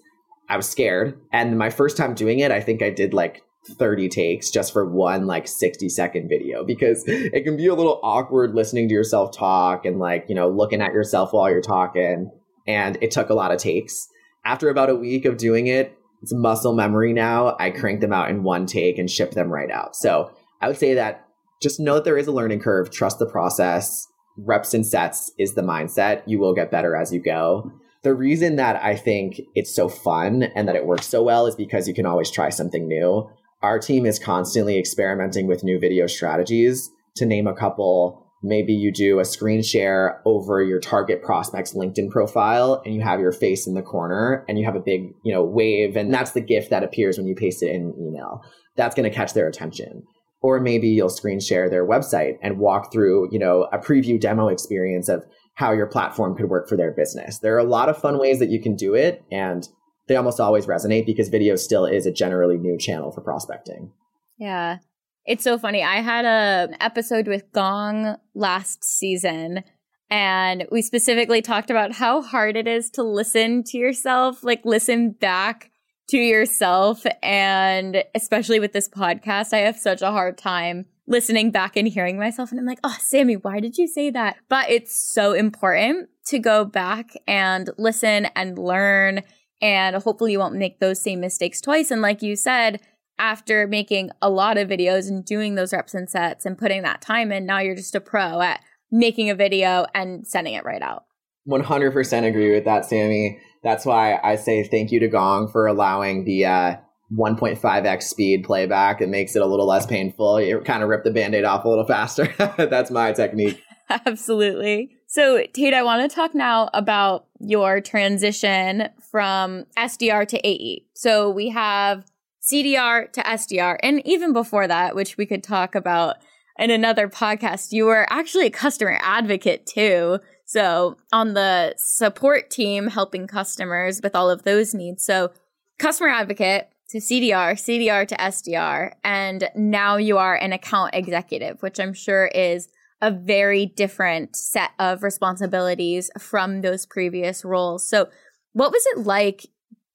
I 0.50 0.58
was 0.58 0.70
scared. 0.70 1.20
And 1.32 1.58
my 1.58 1.70
first 1.70 1.96
time 1.96 2.14
doing 2.14 2.40
it, 2.40 2.52
I 2.52 2.60
think 2.60 2.82
I 2.82 2.90
did 2.90 3.14
like 3.14 3.42
30 3.66 4.10
takes 4.10 4.52
just 4.52 4.74
for 4.74 4.90
one 4.90 5.26
like 5.26 5.48
60 5.48 5.88
second 5.88 6.28
video 6.28 6.66
because 6.66 7.06
it 7.08 7.46
can 7.46 7.56
be 7.56 7.68
a 7.68 7.74
little 7.74 8.02
awkward 8.04 8.54
listening 8.54 8.90
to 8.90 8.94
yourself 8.94 9.36
talk 9.36 9.86
and 9.86 10.00
like, 10.00 10.26
you 10.28 10.36
know, 10.36 10.50
looking 10.50 10.82
at 10.82 10.92
yourself 10.92 11.32
while 11.32 11.50
you're 11.50 11.62
talking. 11.62 12.30
And 12.68 12.98
it 13.02 13.12
took 13.12 13.30
a 13.30 13.34
lot 13.34 13.52
of 13.52 13.60
takes. 13.60 14.10
After 14.44 14.70
about 14.70 14.90
a 14.90 14.96
week 14.96 15.24
of 15.24 15.38
doing 15.38 15.68
it, 15.68 15.98
it's 16.22 16.34
muscle 16.34 16.74
memory 16.74 17.14
now. 17.14 17.56
I 17.60 17.70
crank 17.72 18.02
them 18.02 18.14
out 18.14 18.30
in 18.30 18.44
one 18.44 18.66
take 18.66 18.98
and 18.98 19.10
ship 19.10 19.32
them 19.32 19.50
right 19.50 19.72
out. 19.72 19.96
So 19.96 20.32
I 20.64 20.68
would 20.68 20.78
say 20.78 20.94
that 20.94 21.28
just 21.62 21.82
know 21.82 21.96
that 21.96 22.06
there 22.06 22.18
is 22.18 22.28
a 22.28 22.32
learning 22.32 22.62
curve, 22.62 22.90
trust 22.90 23.20
the 23.20 23.26
process. 23.26 24.08
Reps 24.38 24.74
and 24.74 24.86
sets 24.86 25.30
is 25.38 25.56
the 25.56 25.62
mindset. 25.62 26.24
You 26.26 26.40
will 26.40 26.54
get 26.54 26.72
better 26.72 26.96
as 26.96 27.12
you 27.12 27.22
go. 27.22 27.70
The 28.04 28.14
reason 28.14 28.56
that 28.56 28.82
I 28.82 28.96
think 28.96 29.42
it's 29.56 29.76
so 29.76 29.90
fun 29.90 30.44
and 30.56 30.66
that 30.70 30.78
it 30.78 30.86
works 30.86 31.06
so 31.06 31.22
well 31.22 31.48
is 31.48 31.56
because 31.58 31.86
you 31.86 31.94
can 31.94 32.06
always 32.06 32.32
try 32.32 32.48
something 32.48 32.88
new. 32.88 33.30
Our 33.62 33.78
team 33.78 34.06
is 34.06 34.20
constantly 34.20 34.80
experimenting 34.80 35.48
with 35.48 35.66
new 35.66 35.80
video 35.80 36.08
strategies. 36.08 36.90
To 37.18 37.26
name 37.26 37.46
a 37.46 37.54
couple, 37.54 38.26
maybe 38.42 38.72
you 38.72 38.94
do 38.94 39.20
a 39.20 39.26
screen 39.26 39.64
share 39.64 40.22
over 40.24 40.64
your 40.64 40.80
target 40.80 41.24
prospect's 41.24 41.74
LinkedIn 41.74 42.10
profile 42.10 42.82
and 42.86 42.96
you 42.96 43.02
have 43.02 43.20
your 43.20 43.34
face 43.34 43.68
in 43.68 43.74
the 43.74 43.82
corner 43.82 44.46
and 44.48 44.58
you 44.58 44.64
have 44.64 44.78
a 44.78 44.80
big, 44.80 45.14
you 45.26 45.34
know, 45.34 45.44
wave 45.44 45.98
and 45.98 46.14
that's 46.14 46.32
the 46.32 46.42
GIF 46.42 46.70
that 46.70 46.84
appears 46.84 47.18
when 47.18 47.28
you 47.28 47.36
paste 47.36 47.62
it 47.62 47.76
in 47.76 47.94
email. 48.00 48.42
That's 48.78 48.96
going 48.96 49.10
to 49.10 49.16
catch 49.16 49.34
their 49.34 49.50
attention. 49.50 50.04
Or 50.44 50.60
maybe 50.60 50.90
you'll 50.90 51.10
screen 51.10 51.40
share 51.40 51.70
their 51.70 51.88
website 51.88 52.38
and 52.44 52.60
walk 52.60 52.92
through, 52.92 53.30
you 53.32 53.40
know, 53.40 53.64
a 53.72 53.80
preview 53.80 54.20
demo 54.20 54.50
experience 54.50 55.10
of 55.10 55.26
how 55.56 55.72
your 55.72 55.88
platform 55.88 56.36
could 56.36 56.50
work 56.50 56.68
for 56.68 56.76
their 56.76 56.92
business. 56.92 57.40
There 57.40 57.56
are 57.56 57.60
a 57.60 57.64
lot 57.64 57.90
of 57.90 57.98
fun 57.98 58.20
ways 58.20 58.40
that 58.40 58.50
you 58.50 58.62
can 58.62 58.76
do 58.76 58.94
it 58.94 59.24
and 59.32 59.68
they 60.08 60.16
almost 60.16 60.40
always 60.40 60.66
resonate 60.66 61.06
because 61.06 61.30
video 61.30 61.56
still 61.56 61.86
is 61.86 62.06
a 62.06 62.12
generally 62.12 62.58
new 62.58 62.78
channel 62.78 63.12
for 63.12 63.22
prospecting. 63.22 63.92
Yeah. 64.38 64.80
It's 65.26 65.44
so 65.44 65.58
funny. 65.58 65.82
I 65.82 66.02
had 66.02 66.26
a, 66.26 66.84
episode 66.84 67.28
with 67.28 67.50
Gong 67.54 68.18
last 68.36 68.84
season 68.84 69.64
and 70.10 70.66
we 70.72 70.82
specifically 70.82 71.42
talked 71.42 71.70
about 71.70 71.94
how 71.94 72.22
hard 72.22 72.58
it 72.58 72.68
is 72.68 72.90
to 72.92 73.04
listen 73.04 73.64
to 73.68 73.78
yourself, 73.78 74.44
like 74.44 74.66
listen 74.66 75.12
back 75.12 75.72
to 76.10 76.18
yourself. 76.18 77.06
And 77.22 78.04
especially 78.16 78.60
with 78.60 78.74
this 78.74 78.90
podcast, 78.90 79.54
I 79.54 79.60
have 79.60 79.78
such 79.78 80.02
a 80.02 80.12
hard 80.12 80.38
time 80.38 80.86
listening 81.08 81.52
back 81.52 81.76
and 81.76 81.88
hearing 81.88 82.18
myself. 82.18 82.52
And 82.52 82.60
I'm 82.60 82.66
like, 82.66 82.80
oh, 82.84 82.96
Sammy, 83.00 83.36
why 83.36 83.60
did 83.60 83.78
you 83.78 83.88
say 83.88 84.10
that? 84.12 84.38
But 84.50 84.70
it's 84.70 84.96
so 84.96 85.34
important 85.34 86.10
to 86.28 86.40
go 86.40 86.66
back 86.66 87.12
and 87.28 87.70
listen 87.78 88.28
and 88.36 88.58
learn. 88.58 89.22
And 89.62 89.96
hopefully 89.98 90.34
you 90.34 90.40
won't 90.40 90.56
make 90.56 90.80
those 90.80 91.02
same 91.02 91.20
mistakes 91.20 91.62
twice. 91.62 91.92
And 91.92 92.02
like 92.02 92.22
you 92.22 92.36
said, 92.36 92.82
after 93.20 93.68
making 93.68 94.10
a 94.22 94.30
lot 94.30 94.58
of 94.58 94.68
videos 94.68 95.08
and 95.08 95.24
doing 95.24 95.56
those 95.56 95.74
reps 95.74 95.94
and 95.94 96.10
sets 96.10 96.46
and 96.46 96.58
putting 96.58 96.82
that 96.84 97.02
time 97.02 97.32
in, 97.32 97.46
now 97.46 97.60
you're 97.60 97.76
just 97.76 97.96
a 97.96 98.02
pro 98.02 98.42
at 98.42 98.62
making 98.92 99.30
a 99.30 99.36
video 99.36 99.86
and 99.94 100.26
sending 100.26 100.54
it 100.54 100.66
right 100.66 100.82
out. 100.82 101.06
100% 101.48 102.28
agree 102.28 102.54
with 102.54 102.66
that, 102.66 102.86
Sammy. 102.86 103.40
That's 103.64 103.86
why 103.86 104.20
I 104.24 104.36
say 104.36 104.64
thank 104.64 104.92
you 104.92 105.00
to 105.00 105.08
Gong 105.08 105.50
for 105.50 105.68
allowing 105.68 106.26
the 106.26 106.46
uh, 106.46 106.76
1.5x 107.18 108.04
speed 108.04 108.44
playback. 108.44 109.02
It 109.02 109.10
makes 109.10 109.36
it 109.36 109.42
a 109.42 109.46
little 109.46 109.68
less 109.68 109.86
painful. 109.86 110.42
You 110.42 110.60
kind 110.62 110.84
of 110.84 110.90
rip 110.90 111.04
the 111.04 111.12
band 111.12 111.36
aid 111.36 111.44
off 111.44 111.66
a 111.66 111.70
little 111.70 111.86
faster. 111.86 112.34
That's 112.58 112.92
my 112.92 113.14
technique. 113.14 113.62
Absolutely. 113.90 114.92
So, 115.08 115.44
Tate, 115.54 115.74
I 115.74 115.84
want 115.84 116.10
to 116.10 116.14
talk 116.14 116.34
now 116.34 116.70
about 116.74 117.28
your 117.40 117.82
transition 117.82 118.90
from 119.12 119.66
SDR 119.78 120.28
to 120.30 120.48
AE. 120.48 120.86
So, 120.94 121.30
we 121.30 121.50
have 121.50 122.06
CDR 122.42 123.12
to 123.12 123.22
SDR. 123.22 123.78
And 123.84 124.06
even 124.06 124.34
before 124.34 124.68
that, 124.68 124.96
which 124.96 125.18
we 125.18 125.26
could 125.26 125.44
talk 125.44 125.76
about 125.76 126.18
in 126.58 126.72
another 126.72 127.08
podcast, 127.08 127.72
you 127.72 127.86
were 127.86 128.06
actually 128.10 128.48
a 128.48 128.52
customer 128.52 128.98
advocate 129.02 129.66
too. 129.66 130.20
So 130.54 130.98
on 131.12 131.34
the 131.34 131.74
support 131.78 132.50
team, 132.50 132.88
helping 132.88 133.28
customers 133.28 134.02
with 134.04 134.16
all 134.16 134.30
of 134.30 134.44
those 134.44 134.74
needs. 134.74 135.04
So 135.04 135.32
customer 135.80 136.10
advocate 136.10 136.70
to 136.90 137.00
CDR, 137.00 137.54
CDR 137.54 138.08
to 138.08 138.16
SDR. 138.16 138.94
And 139.04 139.50
now 139.56 139.98
you 139.98 140.18
are 140.20 140.36
an 140.36 140.54
account 140.54 140.92
executive, 140.94 141.62
which 141.64 141.80
I'm 141.80 141.94
sure 141.94 142.28
is 142.28 142.68
a 143.02 143.10
very 143.10 143.66
different 143.66 144.36
set 144.36 144.72
of 144.78 145.02
responsibilities 145.02 146.12
from 146.20 146.62
those 146.62 146.86
previous 146.86 147.44
roles. 147.44 147.84
So 147.88 148.10
what 148.54 148.72
was 148.72 148.86
it 148.94 149.00
like 149.00 149.48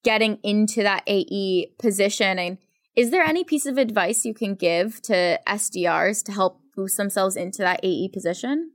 getting 0.02 0.38
into 0.42 0.82
that 0.82 1.02
AE 1.06 1.72
position. 1.78 2.38
And 2.38 2.58
is 2.96 3.10
there 3.10 3.22
any 3.22 3.44
piece 3.44 3.66
of 3.66 3.78
advice 3.78 4.24
you 4.24 4.34
can 4.34 4.54
give 4.54 5.02
to 5.02 5.38
SDRs 5.46 6.24
to 6.24 6.32
help 6.32 6.60
boost 6.74 6.96
themselves 6.96 7.36
into 7.36 7.58
that 7.58 7.80
AE 7.82 8.08
position? 8.08 8.72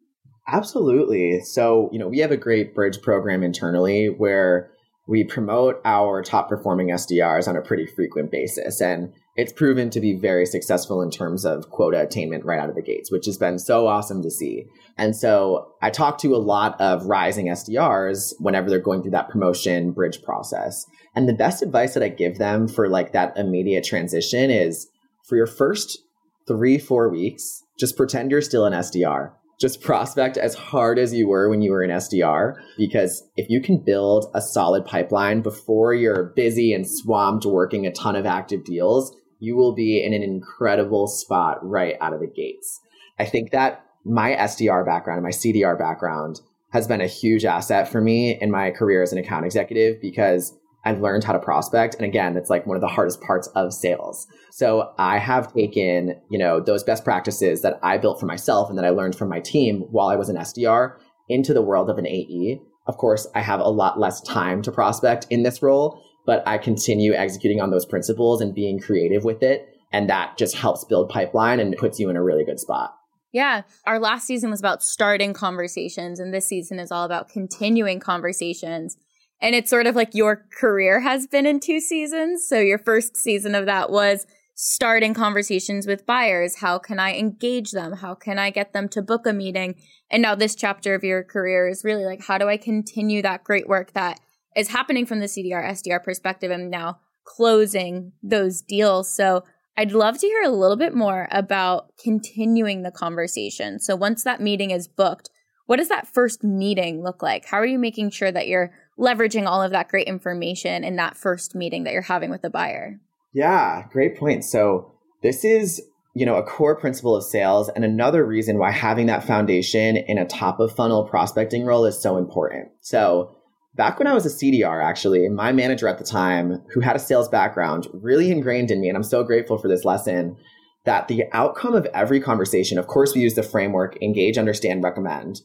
Absolutely. 0.47 1.39
So, 1.41 1.89
you 1.91 1.99
know, 1.99 2.08
we 2.08 2.19
have 2.19 2.32
a 2.32 2.38
great 2.38 2.75
bridge 2.75 3.01
program 3.01 3.43
internally 3.43 4.08
where 4.08 4.71
we 5.08 5.23
promote 5.23 5.82
our 5.84 6.21
top 6.21 6.47
performing 6.47 6.88
SDRs 6.88 7.47
on 7.47 7.58
a 7.58 7.62
pretty 7.62 7.86
frequent 7.86 8.32
basis. 8.32 8.79
And 8.79 9.13
it's 9.36 9.51
proven 9.51 9.89
to 9.89 9.99
be 9.99 10.13
very 10.13 10.45
successful 10.45 11.01
in 11.01 11.12
terms 11.12 11.43
of 11.43 11.69
quota 11.69 12.01
attainment 12.01 12.45
right 12.45 12.60
out 12.60 12.69
of 12.69 12.75
the 12.75 12.82
gates, 12.82 13.12
which 13.12 13.25
has 13.25 13.38
been 13.38 13.60
so 13.60 13.88
awesome 13.88 14.21
to 14.21 14.32
see. 14.32 14.65
And 14.97 15.15
so 15.15 15.73
I 15.82 15.89
talk 15.89 16.19
to 16.19 16.36
a 16.36 16.38
lot 16.38 16.79
of 16.79 17.06
rising 17.06 17.47
SDRs 17.47 18.34
whenever 18.39 18.69
they're 18.69 18.79
going 18.79 19.01
through 19.01 19.12
that 19.12 19.29
promotion 19.29 19.91
bridge 19.91 20.21
process. 20.23 20.86
And 21.15 21.27
the 21.27 21.34
best 21.34 21.62
advice 21.62 21.95
that 21.95 22.03
I 22.03 22.10
give 22.10 22.38
them 22.38 22.67
for 22.67 22.88
like 22.88 23.12
that 23.12 23.38
immediate 23.38 23.84
transition 23.84 24.49
is 24.49 24.88
for 25.27 25.36
your 25.36 25.47
first 25.47 25.99
three, 26.47 26.77
four 26.77 27.10
weeks, 27.10 27.63
just 27.77 27.97
pretend 27.97 28.32
you're 28.32 28.41
still 28.41 28.65
an 28.65 28.73
SDR. 28.73 29.32
Just 29.63 29.80
prospect 29.80 30.36
as 30.36 30.56
hard 30.56 30.99
as 30.99 31.13
you 31.13 31.30
were 31.30 31.49
when 31.49 31.62
you 31.62 31.71
were 31.71 31.84
an 31.84 31.89
SDR. 31.89 32.56
Because 32.78 33.23
if 33.38 33.49
you 33.49 33.62
can 33.62 33.82
build 33.82 34.30
a 34.36 34.41
solid 34.41 34.84
pipeline 34.84 35.41
before 35.41 35.93
you're 35.93 36.34
busy 36.36 36.73
and 36.73 36.86
swamped 36.86 37.45
working 37.45 37.88
a 37.88 37.91
ton 37.93 38.17
of 38.17 38.26
active 38.26 38.65
deals, 38.65 39.15
you 39.39 39.56
will 39.56 39.73
be 39.73 40.04
in 40.04 40.13
an 40.13 40.21
incredible 40.21 41.08
spot 41.08 41.60
right 41.62 41.95
out 42.02 42.12
of 42.12 42.19
the 42.19 42.28
gates. 42.28 42.82
I 43.17 43.23
think 43.23 43.52
that 43.52 43.86
my 44.04 44.32
SDR 44.32 44.86
background 44.86 45.23
my 45.23 45.30
CDR 45.30 45.80
background 45.80 46.41
has 46.73 46.86
been 46.86 46.99
a 46.99 47.08
huge 47.08 47.45
asset 47.45 47.88
for 47.88 48.02
me 48.02 48.38
in 48.41 48.52
my 48.52 48.69
career 48.71 49.02
as 49.02 49.13
an 49.13 49.17
account 49.17 49.45
executive 49.45 50.02
because 50.02 50.60
I've 50.85 51.01
learned 51.01 51.23
how 51.23 51.33
to 51.33 51.39
prospect. 51.39 51.95
And 51.95 52.05
again, 52.05 52.35
it's 52.35 52.49
like 52.49 52.65
one 52.65 52.75
of 52.75 52.81
the 52.81 52.87
hardest 52.87 53.21
parts 53.21 53.47
of 53.55 53.73
sales. 53.73 54.27
So 54.51 54.93
I 54.97 55.17
have 55.17 55.53
taken, 55.53 56.19
you 56.29 56.37
know, 56.37 56.59
those 56.59 56.83
best 56.83 57.03
practices 57.03 57.61
that 57.61 57.79
I 57.81 57.97
built 57.97 58.19
for 58.19 58.25
myself 58.25 58.69
and 58.69 58.77
that 58.77 58.85
I 58.85 58.89
learned 58.89 59.15
from 59.15 59.29
my 59.29 59.39
team 59.39 59.85
while 59.91 60.07
I 60.07 60.15
was 60.15 60.29
an 60.29 60.35
SDR 60.35 60.97
into 61.29 61.53
the 61.53 61.61
world 61.61 61.89
of 61.89 61.97
an 61.97 62.07
AE. 62.07 62.59
Of 62.85 62.97
course, 62.97 63.27
I 63.33 63.41
have 63.41 63.61
a 63.61 63.69
lot 63.69 63.99
less 63.99 64.19
time 64.21 64.61
to 64.63 64.71
prospect 64.71 65.27
in 65.29 65.43
this 65.43 65.61
role, 65.61 66.03
but 66.25 66.45
I 66.45 66.57
continue 66.57 67.13
executing 67.13 67.61
on 67.61 67.71
those 67.71 67.85
principles 67.85 68.41
and 68.41 68.53
being 68.53 68.79
creative 68.79 69.23
with 69.23 69.41
it. 69.41 69.67
And 69.93 70.09
that 70.09 70.37
just 70.37 70.55
helps 70.55 70.83
build 70.83 71.09
pipeline 71.09 71.59
and 71.59 71.77
puts 71.77 71.99
you 71.99 72.09
in 72.09 72.17
a 72.17 72.23
really 72.23 72.43
good 72.43 72.59
spot. 72.59 72.93
Yeah. 73.31 73.61
Our 73.85 73.99
last 73.99 74.27
season 74.27 74.51
was 74.51 74.59
about 74.59 74.83
starting 74.83 75.33
conversations, 75.33 76.19
and 76.19 76.33
this 76.33 76.47
season 76.47 76.77
is 76.77 76.91
all 76.91 77.03
about 77.03 77.29
continuing 77.29 77.99
conversations. 77.99 78.97
And 79.43 79.53
it's 79.53 79.69
sort 79.69 79.88
of 79.88 79.95
like 79.95 80.15
your 80.15 80.45
career 80.58 81.01
has 81.01 81.27
been 81.27 81.45
in 81.45 81.60
two 81.60 81.82
seasons. 81.82 82.47
So 82.47 82.60
your 82.60 82.77
first 82.79 83.17
season 83.17 83.56
of 83.56 83.65
that 83.65 83.89
was 83.91 84.25
starting 84.56 85.13
conversations 85.13 85.86
with 85.86 86.06
buyers. 86.06 86.56
How 86.60 86.79
can 86.79 86.97
I 86.97 87.15
engage 87.15 87.71
them? 87.71 87.97
How 87.97 88.15
can 88.15 88.39
I 88.39 88.51
get 88.51 88.71
them 88.71 88.88
to 88.89 89.01
book 89.01 89.27
a 89.27 89.34
meeting? 89.34 89.75
And 90.10 90.21
now 90.21 90.34
this 90.34 90.56
chapter 90.56 90.95
of 90.95 91.03
your 91.03 91.23
career 91.23 91.67
is 91.67 91.84
really 91.84 92.06
like, 92.06 92.23
how 92.23 92.38
do 92.38 92.47
I 92.47 92.56
continue 92.56 93.21
that 93.21 93.43
great 93.43 93.67
work 93.67 93.91
that 93.93 94.21
is 94.56 94.69
happening 94.69 95.06
from 95.06 95.19
the 95.19 95.25
CDR 95.25 95.69
SDR 95.71 96.01
perspective 96.01 96.49
and 96.49 96.71
now 96.71 96.99
closing 97.25 98.13
those 98.23 98.62
deals? 98.62 99.13
So 99.13 99.43
I'd 99.75 99.91
love 99.91 100.19
to 100.19 100.27
hear 100.27 100.43
a 100.43 100.49
little 100.49 100.77
bit 100.77 100.95
more 100.95 101.27
about 101.32 101.97
continuing 102.01 102.84
the 102.84 102.91
conversation. 102.91 103.79
So 103.79 103.97
once 103.97 104.23
that 104.23 104.39
meeting 104.39 104.71
is 104.71 104.88
booked, 104.88 105.29
what 105.65 105.77
does 105.77 105.89
that 105.89 106.08
first 106.08 106.43
meeting 106.43 107.03
look 107.03 107.23
like? 107.23 107.45
How 107.45 107.58
are 107.58 107.65
you 107.65 107.79
making 107.79 108.12
sure 108.12 108.32
that 108.32 108.47
you're 108.47 108.73
leveraging 108.99 109.47
all 109.47 109.62
of 109.62 109.71
that 109.71 109.89
great 109.89 110.08
information 110.08 110.84
in 110.84 110.95
that 110.97 111.17
first 111.17 111.56
meeting 111.56 111.84
that 111.84 111.93
you're 111.93 112.01
having 112.01 112.29
with 112.29 112.41
the 112.41 112.49
buyer? 112.49 112.99
Yeah, 113.34 113.84
great 113.91 114.17
point. 114.17 114.43
So 114.43 114.91
this 115.21 115.43
is, 115.43 115.82
you 116.15 116.25
know, 116.25 116.36
a 116.36 116.43
core 116.43 116.79
principle 116.79 117.15
of 117.15 117.23
sales 117.23 117.69
and 117.69 117.84
another 117.84 118.25
reason 118.25 118.58
why 118.58 118.71
having 118.71 119.08
that 119.08 119.23
foundation 119.23 119.97
in 119.97 120.17
a 120.17 120.25
top 120.25 120.60
of 120.60 120.75
funnel 120.75 121.08
prospecting 121.08 121.65
role 121.65 121.86
is 121.86 121.99
so 121.99 122.17
important. 122.17 122.69
So 122.82 123.36
back 123.75 123.97
when 123.97 124.08
I 124.08 124.13
was 124.13 124.25
a 124.25 124.29
CDR, 124.29 124.84
actually, 124.84 125.27
my 125.29 125.51
manager 125.51 125.88
at 125.88 125.97
the 125.97 126.03
time, 126.03 126.62
who 126.73 126.82
had 126.82 126.95
a 126.95 126.99
sales 126.99 127.27
background, 127.27 127.88
really 127.93 128.32
ingrained 128.32 128.69
in 128.69 128.82
me, 128.82 128.89
and 128.89 128.97
I'm 128.97 129.03
so 129.03 129.23
grateful 129.23 129.58
for 129.58 129.67
this 129.67 129.84
lesson, 129.84 130.38
that 130.86 131.08
the 131.08 131.23
outcome 131.32 131.73
of 131.73 131.88
every 131.88 132.19
conversation, 132.19 132.77
of 132.77 132.88
course, 132.88 133.15
we 133.15 133.21
use 133.21 133.36
the 133.36 133.41
framework 133.41 133.97
engage, 134.01 134.38
understand, 134.38 134.84
recommend 134.84 135.41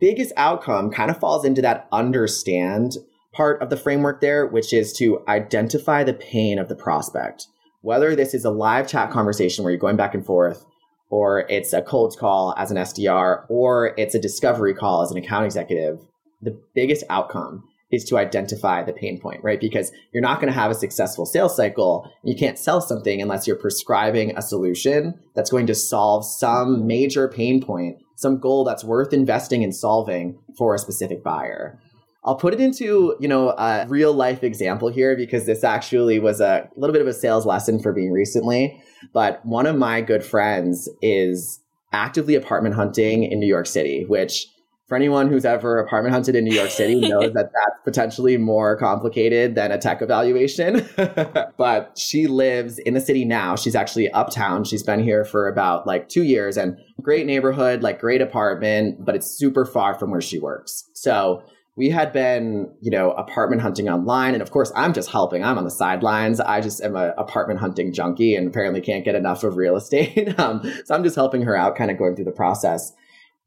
biggest 0.00 0.32
outcome 0.36 0.90
kind 0.90 1.10
of 1.10 1.18
falls 1.18 1.44
into 1.44 1.62
that 1.62 1.88
understand 1.92 2.96
part 3.32 3.60
of 3.62 3.70
the 3.70 3.76
framework 3.76 4.20
there, 4.20 4.46
which 4.46 4.72
is 4.72 4.92
to 4.94 5.22
identify 5.28 6.04
the 6.04 6.14
pain 6.14 6.58
of 6.58 6.68
the 6.68 6.74
prospect. 6.74 7.46
Whether 7.82 8.16
this 8.16 8.34
is 8.34 8.44
a 8.44 8.50
live 8.50 8.88
chat 8.88 9.10
conversation 9.10 9.64
where 9.64 9.70
you're 9.70 9.80
going 9.80 9.96
back 9.96 10.14
and 10.14 10.24
forth, 10.24 10.64
or 11.10 11.40
it's 11.48 11.72
a 11.72 11.82
cold 11.82 12.16
call 12.18 12.54
as 12.56 12.70
an 12.70 12.76
SDR, 12.76 13.44
or 13.48 13.94
it's 13.96 14.14
a 14.14 14.20
discovery 14.20 14.74
call 14.74 15.02
as 15.02 15.10
an 15.10 15.16
account 15.16 15.44
executive, 15.44 16.00
the 16.42 16.58
biggest 16.74 17.04
outcome 17.08 17.67
is 17.90 18.04
to 18.04 18.18
identify 18.18 18.82
the 18.82 18.92
pain 18.92 19.18
point, 19.20 19.42
right? 19.42 19.60
Because 19.60 19.90
you're 20.12 20.22
not 20.22 20.40
going 20.40 20.52
to 20.52 20.58
have 20.58 20.70
a 20.70 20.74
successful 20.74 21.24
sales 21.24 21.56
cycle. 21.56 22.10
You 22.22 22.36
can't 22.36 22.58
sell 22.58 22.80
something 22.80 23.22
unless 23.22 23.46
you're 23.46 23.56
prescribing 23.56 24.36
a 24.36 24.42
solution 24.42 25.18
that's 25.34 25.50
going 25.50 25.66
to 25.68 25.74
solve 25.74 26.24
some 26.24 26.86
major 26.86 27.28
pain 27.28 27.62
point, 27.62 27.98
some 28.16 28.38
goal 28.38 28.64
that's 28.64 28.84
worth 28.84 29.12
investing 29.12 29.62
in 29.62 29.72
solving 29.72 30.38
for 30.56 30.74
a 30.74 30.78
specific 30.78 31.24
buyer. 31.24 31.80
I'll 32.24 32.36
put 32.36 32.52
it 32.52 32.60
into, 32.60 33.16
you 33.20 33.28
know, 33.28 33.50
a 33.50 33.86
real 33.88 34.12
life 34.12 34.42
example 34.42 34.88
here 34.88 35.16
because 35.16 35.46
this 35.46 35.64
actually 35.64 36.18
was 36.18 36.40
a 36.40 36.68
little 36.76 36.92
bit 36.92 37.00
of 37.00 37.08
a 37.08 37.14
sales 37.14 37.46
lesson 37.46 37.80
for 37.80 37.92
me 37.92 38.10
recently. 38.10 38.82
But 39.14 39.40
one 39.46 39.64
of 39.64 39.76
my 39.76 40.02
good 40.02 40.24
friends 40.24 40.90
is 41.00 41.60
actively 41.92 42.34
apartment 42.34 42.74
hunting 42.74 43.24
in 43.24 43.38
New 43.40 43.46
York 43.46 43.66
City, 43.66 44.04
which 44.04 44.46
for 44.88 44.96
anyone 44.96 45.28
who's 45.28 45.44
ever 45.44 45.78
apartment 45.78 46.14
hunted 46.14 46.34
in 46.34 46.44
New 46.44 46.54
York 46.54 46.70
City 46.70 46.98
knows 47.08 47.32
that 47.34 47.50
that's 47.52 47.82
potentially 47.84 48.38
more 48.38 48.76
complicated 48.76 49.54
than 49.54 49.70
a 49.70 49.78
tech 49.78 50.00
evaluation. 50.00 50.88
but 51.56 51.96
she 51.96 52.26
lives 52.26 52.78
in 52.78 52.94
the 52.94 53.00
city 53.00 53.24
now. 53.24 53.54
She's 53.54 53.74
actually 53.74 54.10
uptown. 54.10 54.64
She's 54.64 54.82
been 54.82 55.02
here 55.02 55.24
for 55.24 55.46
about 55.46 55.86
like 55.86 56.08
two 56.08 56.22
years 56.22 56.56
and 56.56 56.78
great 57.02 57.26
neighborhood, 57.26 57.82
like 57.82 58.00
great 58.00 58.22
apartment, 58.22 59.04
but 59.04 59.14
it's 59.14 59.30
super 59.30 59.66
far 59.66 59.94
from 59.94 60.10
where 60.10 60.22
she 60.22 60.38
works. 60.38 60.88
So 60.94 61.42
we 61.76 61.90
had 61.90 62.12
been, 62.12 62.74
you 62.80 62.90
know, 62.90 63.12
apartment 63.12 63.62
hunting 63.62 63.88
online. 63.88 64.32
And 64.32 64.42
of 64.42 64.50
course, 64.50 64.72
I'm 64.74 64.94
just 64.94 65.10
helping. 65.10 65.44
I'm 65.44 65.58
on 65.58 65.64
the 65.64 65.70
sidelines. 65.70 66.40
I 66.40 66.60
just 66.60 66.82
am 66.82 66.96
an 66.96 67.12
apartment 67.16 67.60
hunting 67.60 67.92
junkie 67.92 68.34
and 68.34 68.48
apparently 68.48 68.80
can't 68.80 69.04
get 69.04 69.14
enough 69.14 69.44
of 69.44 69.56
real 69.56 69.76
estate. 69.76 70.36
um, 70.40 70.60
so 70.86 70.94
I'm 70.94 71.04
just 71.04 71.14
helping 71.14 71.42
her 71.42 71.54
out, 71.54 71.76
kind 71.76 71.90
of 71.90 71.98
going 71.98 72.16
through 72.16 72.24
the 72.24 72.32
process. 72.32 72.92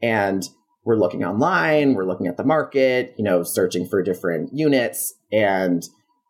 And 0.02 0.48
we're 0.84 0.98
looking 0.98 1.24
online, 1.24 1.94
we're 1.94 2.06
looking 2.06 2.28
at 2.28 2.38
the 2.38 2.44
market, 2.44 3.14
you 3.18 3.24
know, 3.24 3.44
searching 3.44 3.88
for 3.88 4.02
different 4.02 4.52
units. 4.54 5.14
And 5.32 5.84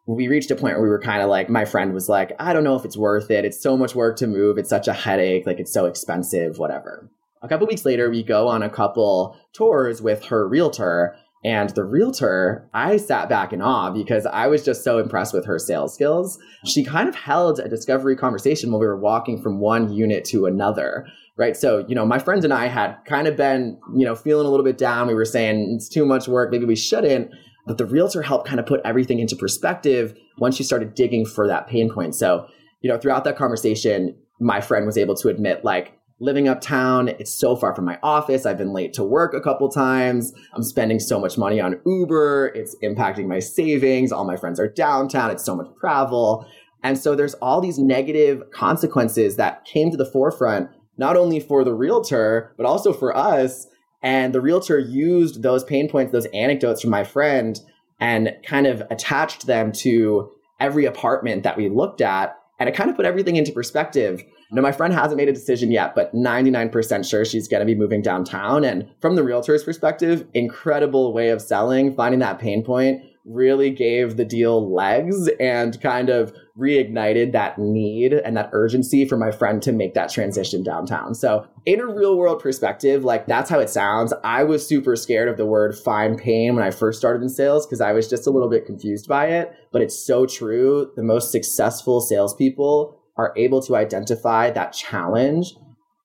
we 0.07 0.27
reached 0.27 0.51
a 0.51 0.55
point 0.55 0.75
where 0.75 0.83
we 0.83 0.89
were 0.89 0.99
kind 0.99 1.21
of 1.21 1.29
like, 1.29 1.49
my 1.49 1.63
friend 1.63 1.93
was 1.93 2.09
like, 2.09 2.33
I 2.39 2.53
don't 2.53 2.63
know 2.63 2.75
if 2.75 2.83
it's 2.83 2.97
worth 2.97 3.31
it. 3.31 3.45
It's 3.45 3.61
so 3.61 3.77
much 3.77 3.95
work 3.95 4.17
to 4.17 4.27
move. 4.27 4.57
It's 4.57 4.69
such 4.69 4.87
a 4.87 4.93
headache. 4.93 5.45
Like, 5.45 5.59
it's 5.59 5.73
so 5.73 5.85
expensive, 5.85 6.57
whatever. 6.57 7.09
A 7.41 7.47
couple 7.47 7.65
weeks 7.67 7.85
later, 7.85 8.09
we 8.09 8.23
go 8.23 8.47
on 8.47 8.61
a 8.61 8.69
couple 8.69 9.37
tours 9.53 10.01
with 10.01 10.25
her 10.25 10.47
realtor. 10.47 11.15
And 11.43 11.69
the 11.71 11.83
realtor, 11.83 12.69
I 12.73 12.97
sat 12.97 13.29
back 13.29 13.51
in 13.51 13.61
awe 13.61 13.89
because 13.89 14.27
I 14.27 14.47
was 14.47 14.63
just 14.63 14.83
so 14.83 14.99
impressed 14.99 15.33
with 15.33 15.45
her 15.45 15.57
sales 15.57 15.93
skills. 15.93 16.37
She 16.65 16.83
kind 16.83 17.09
of 17.09 17.15
held 17.15 17.59
a 17.59 17.67
discovery 17.67 18.15
conversation 18.15 18.71
while 18.71 18.79
we 18.79 18.85
were 18.85 18.99
walking 18.99 19.41
from 19.41 19.59
one 19.59 19.91
unit 19.91 20.23
to 20.25 20.45
another 20.45 21.07
right? 21.38 21.56
So, 21.56 21.86
you 21.88 21.96
know, 21.96 22.06
my 22.06 22.20
friends 22.20 22.44
and 22.46 22.54
I 22.54 22.67
had 22.67 22.98
kind 23.06 23.28
of 23.28 23.36
been, 23.36 23.80
you 23.96 24.06
know, 24.06 24.15
feeling 24.15 24.46
a 24.46 24.50
little 24.50 24.65
bit 24.65 24.78
down. 24.78 25.08
We 25.08 25.13
were 25.13 25.26
saying 25.26 25.74
it's 25.76 25.89
too 25.89 26.06
much 26.06 26.28
work. 26.28 26.52
Maybe 26.52 26.65
we 26.65 26.76
shouldn't. 26.76 27.32
But 27.65 27.78
the 27.78 27.86
realtor 27.86 28.22
helped 28.22 28.48
kind 28.48 28.60
of 28.60 28.65
put 28.65 28.82
everything 28.84 29.20
into 29.20 29.36
perspective 29.36 30.15
once 30.38 30.56
she 30.56 30.63
started 30.63 30.96
digging 30.96 31.26
for 31.26 31.48
that 31.48 31.67
pain 31.67 31.91
point. 31.94 32.15
So, 32.15 32.48
you 32.82 32.89
know, 32.89 32.98
throughout 32.98 33.24
that 33.26 33.38
conversation, 33.38 34.15
my 34.39 34.62
friend 34.62 34.86
was 34.86 34.98
able 34.98 35.15
to 35.15 35.30
admit, 35.30 35.63
like, 35.63 35.98
living 36.20 36.48
uptown, 36.48 37.08
it's 37.08 37.34
so 37.34 37.56
far 37.56 37.74
from 37.76 37.86
my 37.86 37.98
office. 38.04 38.46
I've 38.46 38.58
been 38.58 38.74
late 38.74 38.94
to 38.94 39.04
work 39.04 39.34
a 39.34 39.41
couple 39.41 39.67
times. 39.70 40.32
I'm 40.54 40.63
spending 40.63 41.00
so 41.00 41.20
much 41.20 41.36
money 41.36 41.60
on 41.60 41.80
Uber. 41.86 42.52
It's 42.54 42.76
impacting 42.84 43.26
my 43.26 43.39
savings. 43.39 44.12
All 44.12 44.24
my 44.24 44.38
friends 44.38 44.60
are 44.60 44.67
downtown. 44.67 45.32
It's 45.32 45.44
so 45.44 45.56
much 45.56 45.67
travel. 45.80 46.46
And 46.84 46.98
so 46.98 47.15
there's 47.15 47.34
all 47.36 47.60
these 47.60 47.80
negative 47.80 48.44
consequences 48.52 49.36
that 49.38 49.65
came 49.65 49.89
to 49.89 49.98
the 49.98 50.06
forefront 50.06 50.70
not 51.01 51.17
only 51.17 51.39
for 51.39 51.63
the 51.63 51.73
realtor, 51.73 52.53
but 52.57 52.65
also 52.65 52.93
for 52.93 53.17
us. 53.17 53.65
And 54.03 54.33
the 54.33 54.39
realtor 54.39 54.77
used 54.77 55.41
those 55.41 55.63
pain 55.63 55.89
points, 55.89 56.11
those 56.11 56.27
anecdotes 56.27 56.81
from 56.81 56.91
my 56.91 57.03
friend, 57.03 57.59
and 57.99 58.31
kind 58.45 58.67
of 58.67 58.83
attached 58.91 59.47
them 59.47 59.71
to 59.71 60.31
every 60.59 60.85
apartment 60.85 61.41
that 61.41 61.57
we 61.57 61.69
looked 61.69 62.01
at. 62.01 62.37
And 62.59 62.69
it 62.69 62.75
kind 62.75 62.91
of 62.91 62.95
put 62.95 63.05
everything 63.05 63.35
into 63.35 63.51
perspective. 63.51 64.23
Now, 64.51 64.61
my 64.61 64.71
friend 64.71 64.93
hasn't 64.93 65.17
made 65.17 65.29
a 65.29 65.33
decision 65.33 65.71
yet, 65.71 65.95
but 65.95 66.13
99% 66.13 67.09
sure 67.09 67.25
she's 67.25 67.47
going 67.47 67.61
to 67.61 67.65
be 67.65 67.73
moving 67.73 68.03
downtown. 68.03 68.63
And 68.63 68.87
from 69.01 69.15
the 69.15 69.23
realtor's 69.23 69.63
perspective, 69.63 70.27
incredible 70.35 71.13
way 71.13 71.29
of 71.29 71.41
selling, 71.41 71.95
finding 71.95 72.19
that 72.19 72.37
pain 72.37 72.63
point 72.63 73.01
really 73.25 73.69
gave 73.69 74.17
the 74.17 74.25
deal 74.25 74.73
legs 74.73 75.29
and 75.39 75.79
kind 75.81 76.10
of 76.10 76.34
reignited 76.57 77.31
that 77.31 77.57
need 77.57 78.13
and 78.13 78.36
that 78.36 78.49
urgency 78.51 79.05
for 79.05 79.17
my 79.17 79.31
friend 79.31 79.62
to 79.62 79.71
make 79.71 79.93
that 79.93 80.12
transition 80.12 80.63
downtown. 80.63 81.13
So, 81.13 81.47
in 81.65 81.79
a 81.79 81.86
real 81.86 82.17
world 82.17 82.41
perspective, 82.41 83.03
like 83.03 83.27
that's 83.27 83.49
how 83.49 83.60
it 83.60 83.69
sounds. 83.69 84.13
I 84.23 84.43
was 84.43 84.67
super 84.67 84.95
scared 84.95 85.29
of 85.29 85.38
the 85.38 85.45
word 85.45 85.77
fine 85.77 86.17
pain 86.17 86.55
when 86.55 86.63
I 86.63 86.71
first 86.71 86.99
started 86.99 87.21
in 87.21 87.29
sales 87.29 87.65
because 87.65 87.81
I 87.81 87.91
was 87.91 88.10
just 88.10 88.27
a 88.27 88.31
little 88.31 88.49
bit 88.49 88.65
confused 88.65 89.07
by 89.07 89.27
it. 89.27 89.53
But 89.71 89.81
it's 89.81 90.05
so 90.05 90.25
true. 90.25 90.91
The 90.95 91.03
most 91.03 91.31
successful 91.31 92.01
salespeople 92.01 92.97
are 93.17 93.34
able 93.38 93.62
to 93.63 93.75
identify 93.75 94.49
that 94.51 94.73
challenge 94.73 95.53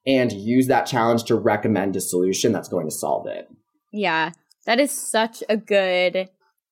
and 0.07 0.33
use 0.33 0.69
that 0.69 0.87
challenge 0.87 1.25
to 1.25 1.35
recommend 1.35 1.97
a 1.97 2.01
solution 2.01 2.53
that's 2.53 2.69
going 2.69 2.87
to 2.87 2.95
solve 2.95 3.27
it. 3.27 3.49
Yeah, 3.93 4.33
that 4.67 4.79
is 4.79 4.93
such 4.93 5.43
a 5.49 5.57
good 5.57 6.29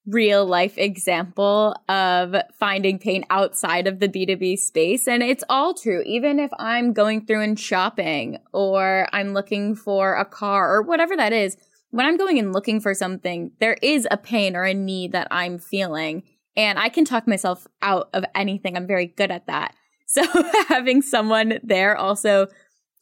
real 0.06 0.44
life 0.44 0.76
example 0.76 1.74
of 1.88 2.34
finding 2.58 2.98
pain 2.98 3.24
outside 3.30 3.86
of 3.86 4.00
the 4.00 4.08
B2B 4.08 4.58
space. 4.58 5.08
And 5.08 5.22
it's 5.22 5.44
all 5.48 5.72
true. 5.72 6.02
Even 6.04 6.38
if 6.38 6.50
I'm 6.58 6.92
going 6.92 7.24
through 7.24 7.40
and 7.40 7.58
shopping 7.58 8.38
or 8.52 9.08
I'm 9.12 9.32
looking 9.32 9.74
for 9.74 10.14
a 10.14 10.24
car 10.24 10.74
or 10.74 10.82
whatever 10.82 11.16
that 11.16 11.32
is, 11.32 11.56
when 11.90 12.06
I'm 12.06 12.16
going 12.16 12.38
and 12.38 12.52
looking 12.52 12.80
for 12.80 12.92
something, 12.92 13.52
there 13.60 13.76
is 13.80 14.06
a 14.10 14.16
pain 14.16 14.56
or 14.56 14.64
a 14.64 14.74
need 14.74 15.12
that 15.12 15.28
I'm 15.30 15.58
feeling. 15.58 16.24
And 16.56 16.78
I 16.78 16.88
can 16.88 17.04
talk 17.04 17.26
myself 17.26 17.66
out 17.80 18.10
of 18.12 18.24
anything. 18.34 18.76
I'm 18.76 18.86
very 18.86 19.06
good 19.06 19.30
at 19.30 19.46
that. 19.46 19.74
So 20.06 20.22
having 20.68 21.00
someone 21.00 21.58
there 21.64 21.96
also 21.96 22.46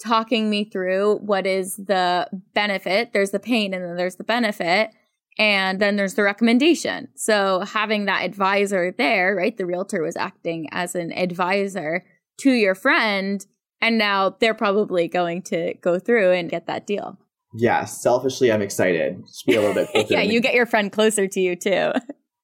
talking 0.02 0.48
me 0.48 0.64
through 0.64 1.16
what 1.16 1.46
is 1.46 1.76
the 1.76 2.28
benefit, 2.54 3.12
there's 3.12 3.32
the 3.32 3.40
pain 3.40 3.74
and 3.74 3.84
then 3.84 3.96
there's 3.96 4.16
the 4.16 4.24
benefit 4.24 4.92
and 5.38 5.80
then 5.80 5.96
there's 5.96 6.14
the 6.14 6.22
recommendation. 6.22 7.08
So 7.14 7.60
having 7.60 8.04
that 8.04 8.24
advisor 8.24 8.92
there, 8.96 9.34
right? 9.34 9.56
The 9.56 9.66
realtor 9.66 10.02
was 10.02 10.16
acting 10.16 10.68
as 10.70 10.94
an 10.94 11.12
advisor 11.12 12.04
to 12.40 12.50
your 12.50 12.74
friend. 12.74 13.44
And 13.80 13.98
now 13.98 14.36
they're 14.40 14.54
probably 14.54 15.08
going 15.08 15.42
to 15.42 15.74
go 15.80 15.98
through 15.98 16.32
and 16.32 16.50
get 16.50 16.66
that 16.66 16.86
deal. 16.86 17.18
Yeah, 17.54 17.84
selfishly, 17.84 18.52
I'm 18.52 18.62
excited. 18.62 19.22
Just 19.26 19.46
be 19.46 19.54
a 19.54 19.60
little 19.60 19.74
bit. 19.74 19.88
yeah, 20.10 20.22
you 20.22 20.40
get 20.40 20.54
your 20.54 20.66
friend 20.66 20.90
closer 20.90 21.26
to 21.26 21.40
you 21.40 21.56
too. 21.56 21.92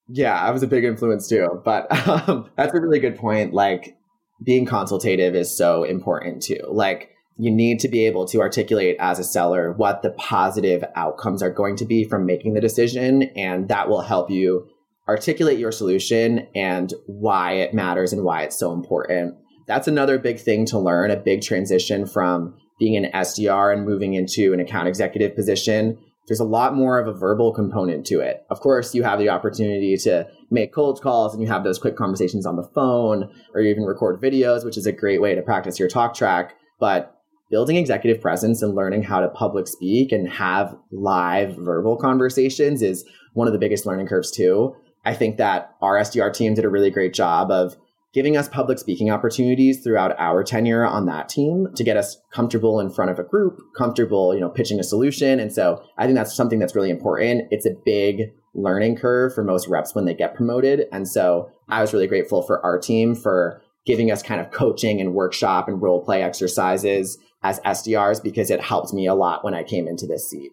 Yeah, 0.09 0.39
I 0.39 0.51
was 0.51 0.63
a 0.63 0.67
big 0.67 0.85
influence 0.85 1.29
too. 1.29 1.63
But 1.65 2.09
um, 2.29 2.51
that's 2.57 2.75
a 2.75 2.81
really 2.81 2.99
good 2.99 3.17
point. 3.17 3.55
Like, 3.55 3.97
being 4.45 4.67
consultative 4.67 5.35
is 5.35 5.57
so 5.57 5.85
important 5.85 6.43
too. 6.43 6.61
Like, 6.69 7.11
you 7.39 7.53
need 7.53 7.79
to 7.81 7.89
be 7.89 8.05
able 8.05 8.27
to 8.27 8.41
articulate 8.41 8.97
as 8.99 9.19
a 9.19 9.25
seller 9.25 9.73
what 9.73 10.03
the 10.03 10.11
positive 10.11 10.85
outcomes 10.97 11.41
are 11.43 11.51
going 11.51 11.77
to 11.77 11.87
be 11.87 12.03
from 12.05 12.27
making 12.27 12.55
the 12.55 12.61
decision. 12.61 13.23
And 13.37 13.69
that 13.69 13.89
will 13.89 14.03
help 14.03 14.29
you 14.29 14.69
articulate 15.09 15.59
your 15.59 15.73
solution 15.73 16.49
and 16.55 16.93
why 17.07 17.53
it 17.53 17.73
matters 17.73 18.13
and 18.13 18.25
why 18.25 18.43
it's 18.43 18.59
so 18.59 18.73
important. 18.73 19.37
That's 19.67 19.87
another 19.87 20.19
big 20.19 20.41
thing 20.41 20.67
to 20.67 20.79
learn, 20.79 21.11
a 21.11 21.17
big 21.17 21.43
transition 21.43 22.07
from 22.07 22.57
being 22.81 22.97
an 22.97 23.11
SDR 23.13 23.73
and 23.73 23.87
moving 23.87 24.15
into 24.15 24.53
an 24.53 24.61
account 24.61 24.89
executive 24.89 25.37
position. 25.37 25.97
There's 26.27 26.41
a 26.41 26.45
lot 26.45 26.75
more 26.75 26.99
of 26.99 27.07
a 27.07 27.19
verbal 27.19 27.55
component 27.55 28.05
to 28.07 28.21
it. 28.21 28.45
Of 28.51 28.61
course, 28.61 28.95
you 28.95 29.03
have 29.05 29.19
the 29.19 29.29
opportunity 29.29 29.97
to 29.99 30.27
make 30.51 30.75
cold 30.75 31.01
calls 31.01 31.35
and 31.35 31.43
you 31.43 31.49
have 31.49 31.65
those 31.65 31.79
quick 31.79 31.97
conversations 31.97 32.47
on 32.47 32.57
the 32.57 32.69
phone 32.75 33.31
or 33.55 33.61
you 33.61 33.71
even 33.71 33.85
record 33.85 34.21
videos, 34.21 34.65
which 34.65 34.77
is 34.77 34.87
a 34.87 34.93
great 34.93 35.23
way 35.23 35.35
to 35.35 35.43
practice 35.43 35.79
your 35.79 35.89
talk 35.89 36.15
track. 36.15 36.55
But 36.81 37.18
building 37.51 37.77
executive 37.77 38.21
presence 38.21 38.63
and 38.63 38.75
learning 38.75 39.03
how 39.03 39.21
to 39.21 39.29
public 39.29 39.67
speak 39.67 40.13
and 40.13 40.29
have 40.29 40.77
live 40.91 41.57
verbal 41.57 41.97
conversations 41.97 42.83
is 42.83 43.05
one 43.35 43.47
of 43.47 43.53
the 43.53 43.59
biggest 43.59 43.87
learning 43.87 44.07
curves 44.07 44.31
too. 44.31 44.75
I 45.05 45.15
think 45.15 45.37
that 45.39 45.75
our 45.81 45.97
SDR 45.97 46.33
team 46.33 46.55
did 46.55 46.65
a 46.65 46.69
really 46.69 46.91
great 46.91 47.15
job 47.15 47.51
of 47.51 47.77
giving 48.13 48.37
us 48.37 48.49
public 48.49 48.79
speaking 48.79 49.11
opportunities 49.11 49.83
throughout 49.83 50.19
our 50.19 50.43
tenure 50.43 50.85
on 50.85 51.07
that 51.07 51.29
team 51.29 51.69
to 51.77 51.85
get 51.85 51.97
us 51.97 52.19
comfortable 52.33 52.81
in 52.81 52.91
front 52.91 53.11
of 53.11 53.19
a 53.19 53.23
group, 53.23 53.61
comfortable, 53.77 54.35
you 54.35 54.41
know, 54.41 54.49
pitching 54.49 54.81
a 54.81 54.83
solution. 54.83 55.39
And 55.39 55.53
so 55.53 55.83
I 55.99 56.05
think 56.05 56.17
that's 56.17 56.35
something 56.35 56.59
that's 56.59 56.75
really 56.75 56.91
important. 56.91 57.49
It's 57.51 57.67
a 57.67 57.77
big 57.85 58.33
learning 58.55 58.97
curve 58.97 59.35
for 59.35 59.45
most 59.45 59.69
reps 59.69 59.95
when 59.95 60.05
they 60.05 60.15
get 60.15 60.35
promoted. 60.35 60.87
And 60.91 61.07
so 61.07 61.51
I 61.69 61.81
was 61.81 61.93
really 61.93 62.07
grateful 62.07 62.43
for 62.43 62.65
our 62.65 62.79
team 62.79 63.15
for 63.15 63.63
giving 63.89 64.11
us 64.11 64.23
kind 64.23 64.39
of 64.39 64.51
coaching 64.51 65.01
and 65.01 65.15
workshop 65.15 65.67
and 65.67 65.81
role 65.81 66.05
play 66.05 66.23
exercises 66.23 67.17
as 67.43 67.59
SDRs 67.61 68.23
because 68.23 68.51
it 68.51 68.61
helped 68.61 68.93
me 68.93 69.07
a 69.07 69.15
lot 69.15 69.43
when 69.43 69.55
I 69.55 69.63
came 69.63 69.89
into 69.89 70.07
this 70.07 70.29
seat. 70.29 70.51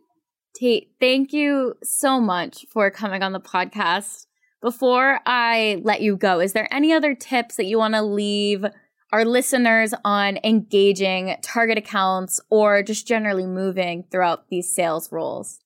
Tate, 0.58 0.92
thank 1.02 1.34
you 1.34 1.76
so 1.84 2.22
much 2.22 2.66
for 2.72 2.90
coming 2.90 3.24
on 3.24 3.34
the 3.34 3.42
podcast. 3.42 4.28
Before 4.62 5.20
I 5.26 5.82
let 5.84 6.02
you 6.02 6.16
go, 6.16 6.40
is 6.40 6.54
there 6.54 6.74
any 6.74 6.94
other 6.94 7.14
tips 7.14 7.58
that 7.58 7.66
you 7.66 7.78
want 7.78 7.94
to 7.96 8.02
leave 8.02 8.66
our 9.12 9.26
listeners 9.26 9.94
on 10.06 10.40
engaging 10.46 11.36
target 11.42 11.78
accounts 11.78 12.40
or 12.50 12.84
just 12.84 13.06
generally 13.06 13.46
moving 13.46 14.06
throughout 14.10 14.48
these 14.48 14.74
sales 14.74 15.12
roles? 15.12 15.60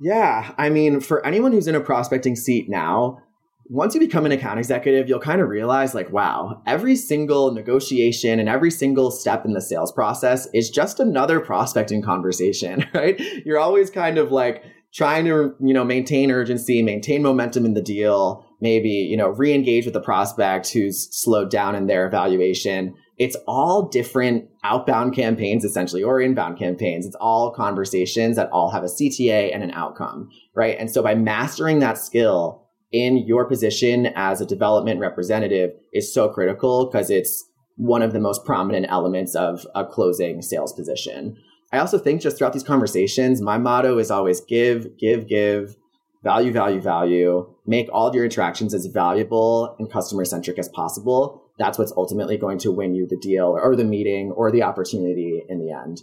Yeah, 0.00 0.54
I 0.56 0.70
mean, 0.70 1.00
for 1.00 1.26
anyone 1.26 1.50
who's 1.50 1.66
in 1.66 1.74
a 1.74 1.80
prospecting 1.80 2.36
seat 2.36 2.68
now, 2.68 3.18
once 3.68 3.94
you 3.94 4.00
become 4.00 4.26
an 4.26 4.32
account 4.32 4.58
executive, 4.58 5.08
you'll 5.08 5.20
kind 5.20 5.40
of 5.40 5.48
realize 5.48 5.94
like, 5.94 6.10
wow, 6.12 6.62
every 6.66 6.96
single 6.96 7.52
negotiation 7.52 8.38
and 8.38 8.48
every 8.48 8.70
single 8.70 9.10
step 9.10 9.44
in 9.44 9.52
the 9.52 9.60
sales 9.60 9.92
process 9.92 10.48
is 10.54 10.70
just 10.70 11.00
another 11.00 11.40
prospecting 11.40 12.02
conversation, 12.02 12.86
right? 12.94 13.20
You're 13.44 13.58
always 13.58 13.90
kind 13.90 14.18
of 14.18 14.30
like 14.30 14.62
trying 14.94 15.24
to, 15.26 15.54
you 15.60 15.74
know, 15.74 15.84
maintain 15.84 16.30
urgency, 16.30 16.82
maintain 16.82 17.22
momentum 17.22 17.66
in 17.66 17.74
the 17.74 17.82
deal, 17.82 18.46
maybe, 18.60 18.88
you 18.88 19.16
know, 19.16 19.28
re-engage 19.28 19.84
with 19.84 19.94
the 19.94 20.00
prospect 20.00 20.72
who's 20.72 21.08
slowed 21.10 21.50
down 21.50 21.74
in 21.74 21.86
their 21.86 22.06
evaluation. 22.06 22.94
it's 23.18 23.36
all 23.48 23.88
different 23.88 24.44
outbound 24.62 25.14
campaigns, 25.14 25.64
essentially, 25.64 26.02
or 26.02 26.20
inbound 26.20 26.58
campaigns. 26.58 27.06
It's 27.06 27.16
all 27.16 27.50
conversations 27.50 28.36
that 28.36 28.50
all 28.50 28.70
have 28.70 28.82
a 28.82 28.88
CTA 28.88 29.54
and 29.54 29.62
an 29.62 29.70
outcome, 29.70 30.28
right? 30.54 30.78
And 30.78 30.90
so 30.90 31.02
by 31.02 31.14
mastering 31.14 31.78
that 31.78 31.96
skill 31.96 32.65
in 32.92 33.18
your 33.26 33.44
position 33.44 34.06
as 34.14 34.40
a 34.40 34.46
development 34.46 35.00
representative 35.00 35.72
is 35.92 36.12
so 36.12 36.28
critical 36.28 36.86
because 36.86 37.10
it's 37.10 37.44
one 37.76 38.02
of 38.02 38.12
the 38.12 38.20
most 38.20 38.44
prominent 38.44 38.86
elements 38.88 39.34
of 39.34 39.66
a 39.74 39.84
closing 39.84 40.40
sales 40.42 40.72
position. 40.72 41.36
I 41.72 41.78
also 41.78 41.98
think 41.98 42.22
just 42.22 42.38
throughout 42.38 42.52
these 42.52 42.62
conversations, 42.62 43.42
my 43.42 43.58
motto 43.58 43.98
is 43.98 44.10
always 44.10 44.40
give, 44.40 44.96
give, 44.98 45.28
give, 45.28 45.76
value, 46.22 46.52
value, 46.52 46.80
value, 46.80 47.54
make 47.66 47.88
all 47.92 48.06
of 48.06 48.14
your 48.14 48.24
interactions 48.24 48.72
as 48.72 48.86
valuable 48.86 49.76
and 49.78 49.90
customer 49.90 50.24
centric 50.24 50.58
as 50.58 50.68
possible. 50.68 51.42
That's 51.58 51.78
what's 51.78 51.92
ultimately 51.96 52.36
going 52.36 52.58
to 52.58 52.72
win 52.72 52.94
you 52.94 53.06
the 53.06 53.18
deal 53.20 53.56
or 53.62 53.76
the 53.76 53.84
meeting 53.84 54.32
or 54.32 54.50
the 54.50 54.62
opportunity 54.62 55.42
in 55.48 55.58
the 55.58 55.72
end. 55.72 56.02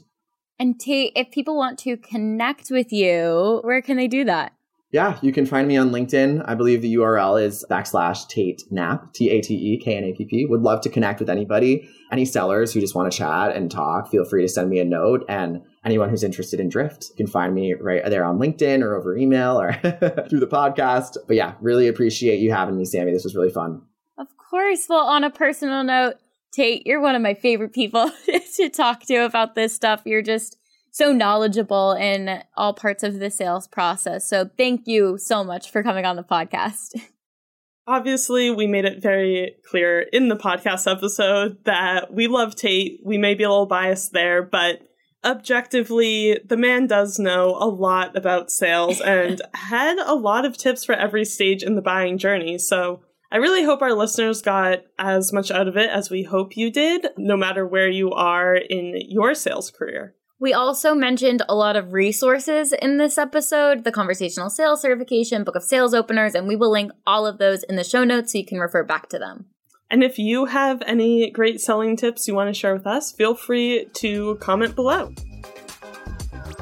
And 0.60 0.80
Tate, 0.80 1.14
if 1.16 1.32
people 1.32 1.58
want 1.58 1.80
to 1.80 1.98
connect 1.98 2.70
with 2.70 2.92
you, 2.92 3.60
where 3.64 3.82
can 3.82 3.98
they 3.98 4.08
do 4.08 4.24
that? 4.26 4.54
Yeah, 4.94 5.18
you 5.24 5.32
can 5.34 5.48
find 5.48 5.68
me 5.68 5.76
on 5.76 5.90
LinkedIn. 5.90 6.44
I 6.46 6.54
believe 6.54 6.84
the 6.84 6.94
URL 6.94 7.42
is 7.42 7.66
backslash 7.68 8.28
Tate 8.28 8.62
Knapp, 8.70 9.12
T 9.12 9.32
A 9.32 9.42
T 9.42 9.56
E 9.56 9.80
K 9.84 9.98
N 9.98 10.04
A 10.04 10.14
P 10.14 10.24
P. 10.24 10.46
Would 10.46 10.62
love 10.62 10.82
to 10.82 10.90
connect 10.90 11.20
with 11.20 11.32
anybody. 11.32 11.90
Any 12.12 12.26
sellers 12.26 12.72
who 12.72 12.80
just 12.80 12.94
want 12.94 13.12
to 13.12 13.18
chat 13.18 13.56
and 13.56 13.72
talk, 13.72 14.12
feel 14.12 14.24
free 14.24 14.44
to 14.44 14.48
send 14.48 14.70
me 14.70 14.80
a 14.80 14.86
note. 14.86 15.26
And 15.28 15.64
anyone 15.84 16.12
who's 16.12 16.24
interested 16.24 16.60
in 16.60 16.70
Drift 16.70 17.18
can 17.18 17.26
find 17.26 17.56
me 17.56 17.74
right 17.74 18.08
there 18.08 18.24
on 18.24 18.38
LinkedIn 18.38 18.84
or 18.84 18.96
over 18.96 19.18
email 19.18 19.60
or 19.60 19.74
through 20.30 20.40
the 20.40 20.48
podcast. 20.48 21.18
But 21.26 21.38
yeah, 21.38 21.56
really 21.60 21.88
appreciate 21.88 22.40
you 22.40 22.52
having 22.52 22.78
me, 22.78 22.86
Sammy. 22.86 23.14
This 23.14 23.24
was 23.24 23.36
really 23.36 23.52
fun. 23.52 23.82
Of 24.20 24.28
course. 24.38 24.86
Well, 24.88 25.08
on 25.08 25.24
a 25.24 25.32
personal 25.32 25.84
note, 25.84 26.18
Tate, 26.52 26.86
you're 26.86 27.02
one 27.02 27.16
of 27.16 27.22
my 27.24 27.34
favorite 27.34 27.74
people 27.74 28.12
to 28.58 28.70
talk 28.70 29.02
to 29.08 29.26
about 29.26 29.56
this 29.56 29.74
stuff. 29.74 30.04
You're 30.06 30.22
just 30.22 30.56
so 30.94 31.12
knowledgeable 31.12 31.94
in 31.94 32.44
all 32.56 32.74
parts 32.74 33.02
of 33.04 33.18
the 33.18 33.32
sales 33.32 33.68
process. 33.68 34.26
So 34.30 34.52
thank 34.58 34.88
you 34.88 35.18
so 35.18 35.44
much 35.44 35.72
for 35.72 35.82
coming 35.82 36.06
on 36.06 36.16
the 36.16 36.24
podcast. 36.24 37.02
Obviously, 37.88 38.52
we 38.52 38.68
made 38.68 38.86
it 38.86 39.02
very 39.02 39.56
clear 39.70 40.02
in 40.02 40.30
the 40.30 40.38
podcast 40.38 40.90
episode 40.90 41.66
that 41.66 42.14
we 42.14 42.28
love 42.28 42.56
Tate. 42.56 43.02
We 43.04 43.18
may 43.18 43.34
be 43.34 43.44
a 43.44 43.50
little 43.50 43.66
biased 43.66 44.14
there, 44.14 44.44
but 44.44 44.84
objectively, 45.26 46.40
the 46.46 46.58
man 46.58 46.86
does 46.86 47.18
know 47.18 47.58
a 47.60 47.68
lot 47.68 48.16
about 48.16 48.52
sales 48.52 49.02
and 49.06 49.42
had 49.56 49.98
a 49.98 50.14
lot 50.14 50.46
of 50.46 50.58
tips 50.58 50.86
for 50.86 50.94
every 50.94 51.26
stage 51.26 51.64
in 51.64 51.76
the 51.76 51.82
buying 51.82 52.20
journey. 52.20 52.60
So 52.60 53.02
I 53.32 53.38
really 53.38 53.64
hope 53.64 53.82
our 53.82 53.96
listeners 53.96 54.44
got 54.44 54.84
as 55.00 55.34
much 55.34 55.50
out 55.50 55.68
of 55.68 55.76
it 55.76 55.90
as 55.90 56.12
we 56.12 56.22
hope 56.22 56.56
you 56.56 56.72
did, 56.72 57.08
no 57.18 57.36
matter 57.36 57.66
where 57.66 57.90
you 57.90 58.12
are 58.12 58.56
in 58.56 58.94
your 59.10 59.34
sales 59.34 59.72
career. 59.72 60.16
We 60.44 60.52
also 60.52 60.94
mentioned 60.94 61.42
a 61.48 61.56
lot 61.56 61.78
of 61.78 61.94
resources 61.94 62.74
in 62.74 62.98
this 62.98 63.18
episode 63.18 63.86
the 63.86 63.94
conversational 63.94 64.50
sales 64.50 64.82
certification, 64.82 65.46
book 65.46 65.56
of 65.56 65.64
sales 65.64 65.94
openers, 65.94 66.36
and 66.36 66.50
we 66.50 66.58
will 66.58 66.70
link 66.70 66.92
all 67.08 67.26
of 67.26 67.38
those 67.38 67.64
in 67.64 67.78
the 67.78 67.84
show 67.86 68.04
notes 68.04 68.34
so 68.34 68.40
you 68.40 68.46
can 68.46 68.60
refer 68.60 68.84
back 68.84 69.08
to 69.08 69.18
them. 69.18 69.46
And 69.90 70.04
if 70.04 70.20
you 70.20 70.48
have 70.48 70.84
any 70.86 71.32
great 71.32 71.62
selling 71.62 71.96
tips 71.96 72.28
you 72.28 72.36
want 72.36 72.54
to 72.54 72.60
share 72.60 72.74
with 72.74 72.86
us, 72.86 73.14
feel 73.14 73.36
free 73.36 73.86
to 73.94 74.36
comment 74.42 74.76
below. 74.76 75.14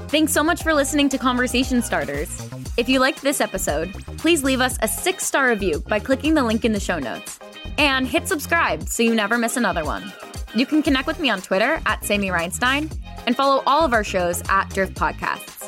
Thanks 0.10 0.32
so 0.32 0.44
much 0.44 0.62
for 0.62 0.76
listening 0.76 1.10
to 1.10 1.18
Conversation 1.18 1.82
Starters. 1.82 2.30
If 2.78 2.88
you 2.88 3.00
liked 3.00 3.24
this 3.24 3.42
episode, 3.42 3.92
please 4.20 4.44
leave 4.44 4.62
us 4.62 4.78
a 4.84 4.88
six 4.88 5.26
star 5.26 5.50
review 5.50 5.80
by 5.88 5.98
clicking 5.98 6.36
the 6.36 6.44
link 6.44 6.66
in 6.66 6.72
the 6.72 6.80
show 6.80 7.00
notes. 7.00 7.40
And 7.80 8.06
hit 8.06 8.28
subscribe 8.28 8.88
so 8.88 9.02
you 9.02 9.16
never 9.16 9.40
miss 9.40 9.58
another 9.58 9.84
one. 9.84 10.14
You 10.54 10.66
can 10.66 10.84
connect 10.84 11.08
with 11.08 11.20
me 11.20 11.30
on 11.30 11.42
Twitter 11.42 11.82
at 11.86 12.04
Sammy 12.04 12.28
Reinstein 12.28 12.92
and 13.26 13.36
follow 13.36 13.64
all 13.66 13.86
of 13.86 13.94
our 13.94 14.04
shows 14.04 14.44
at 14.50 14.70
Drift 14.70 14.96
Podcasts. 14.96 15.62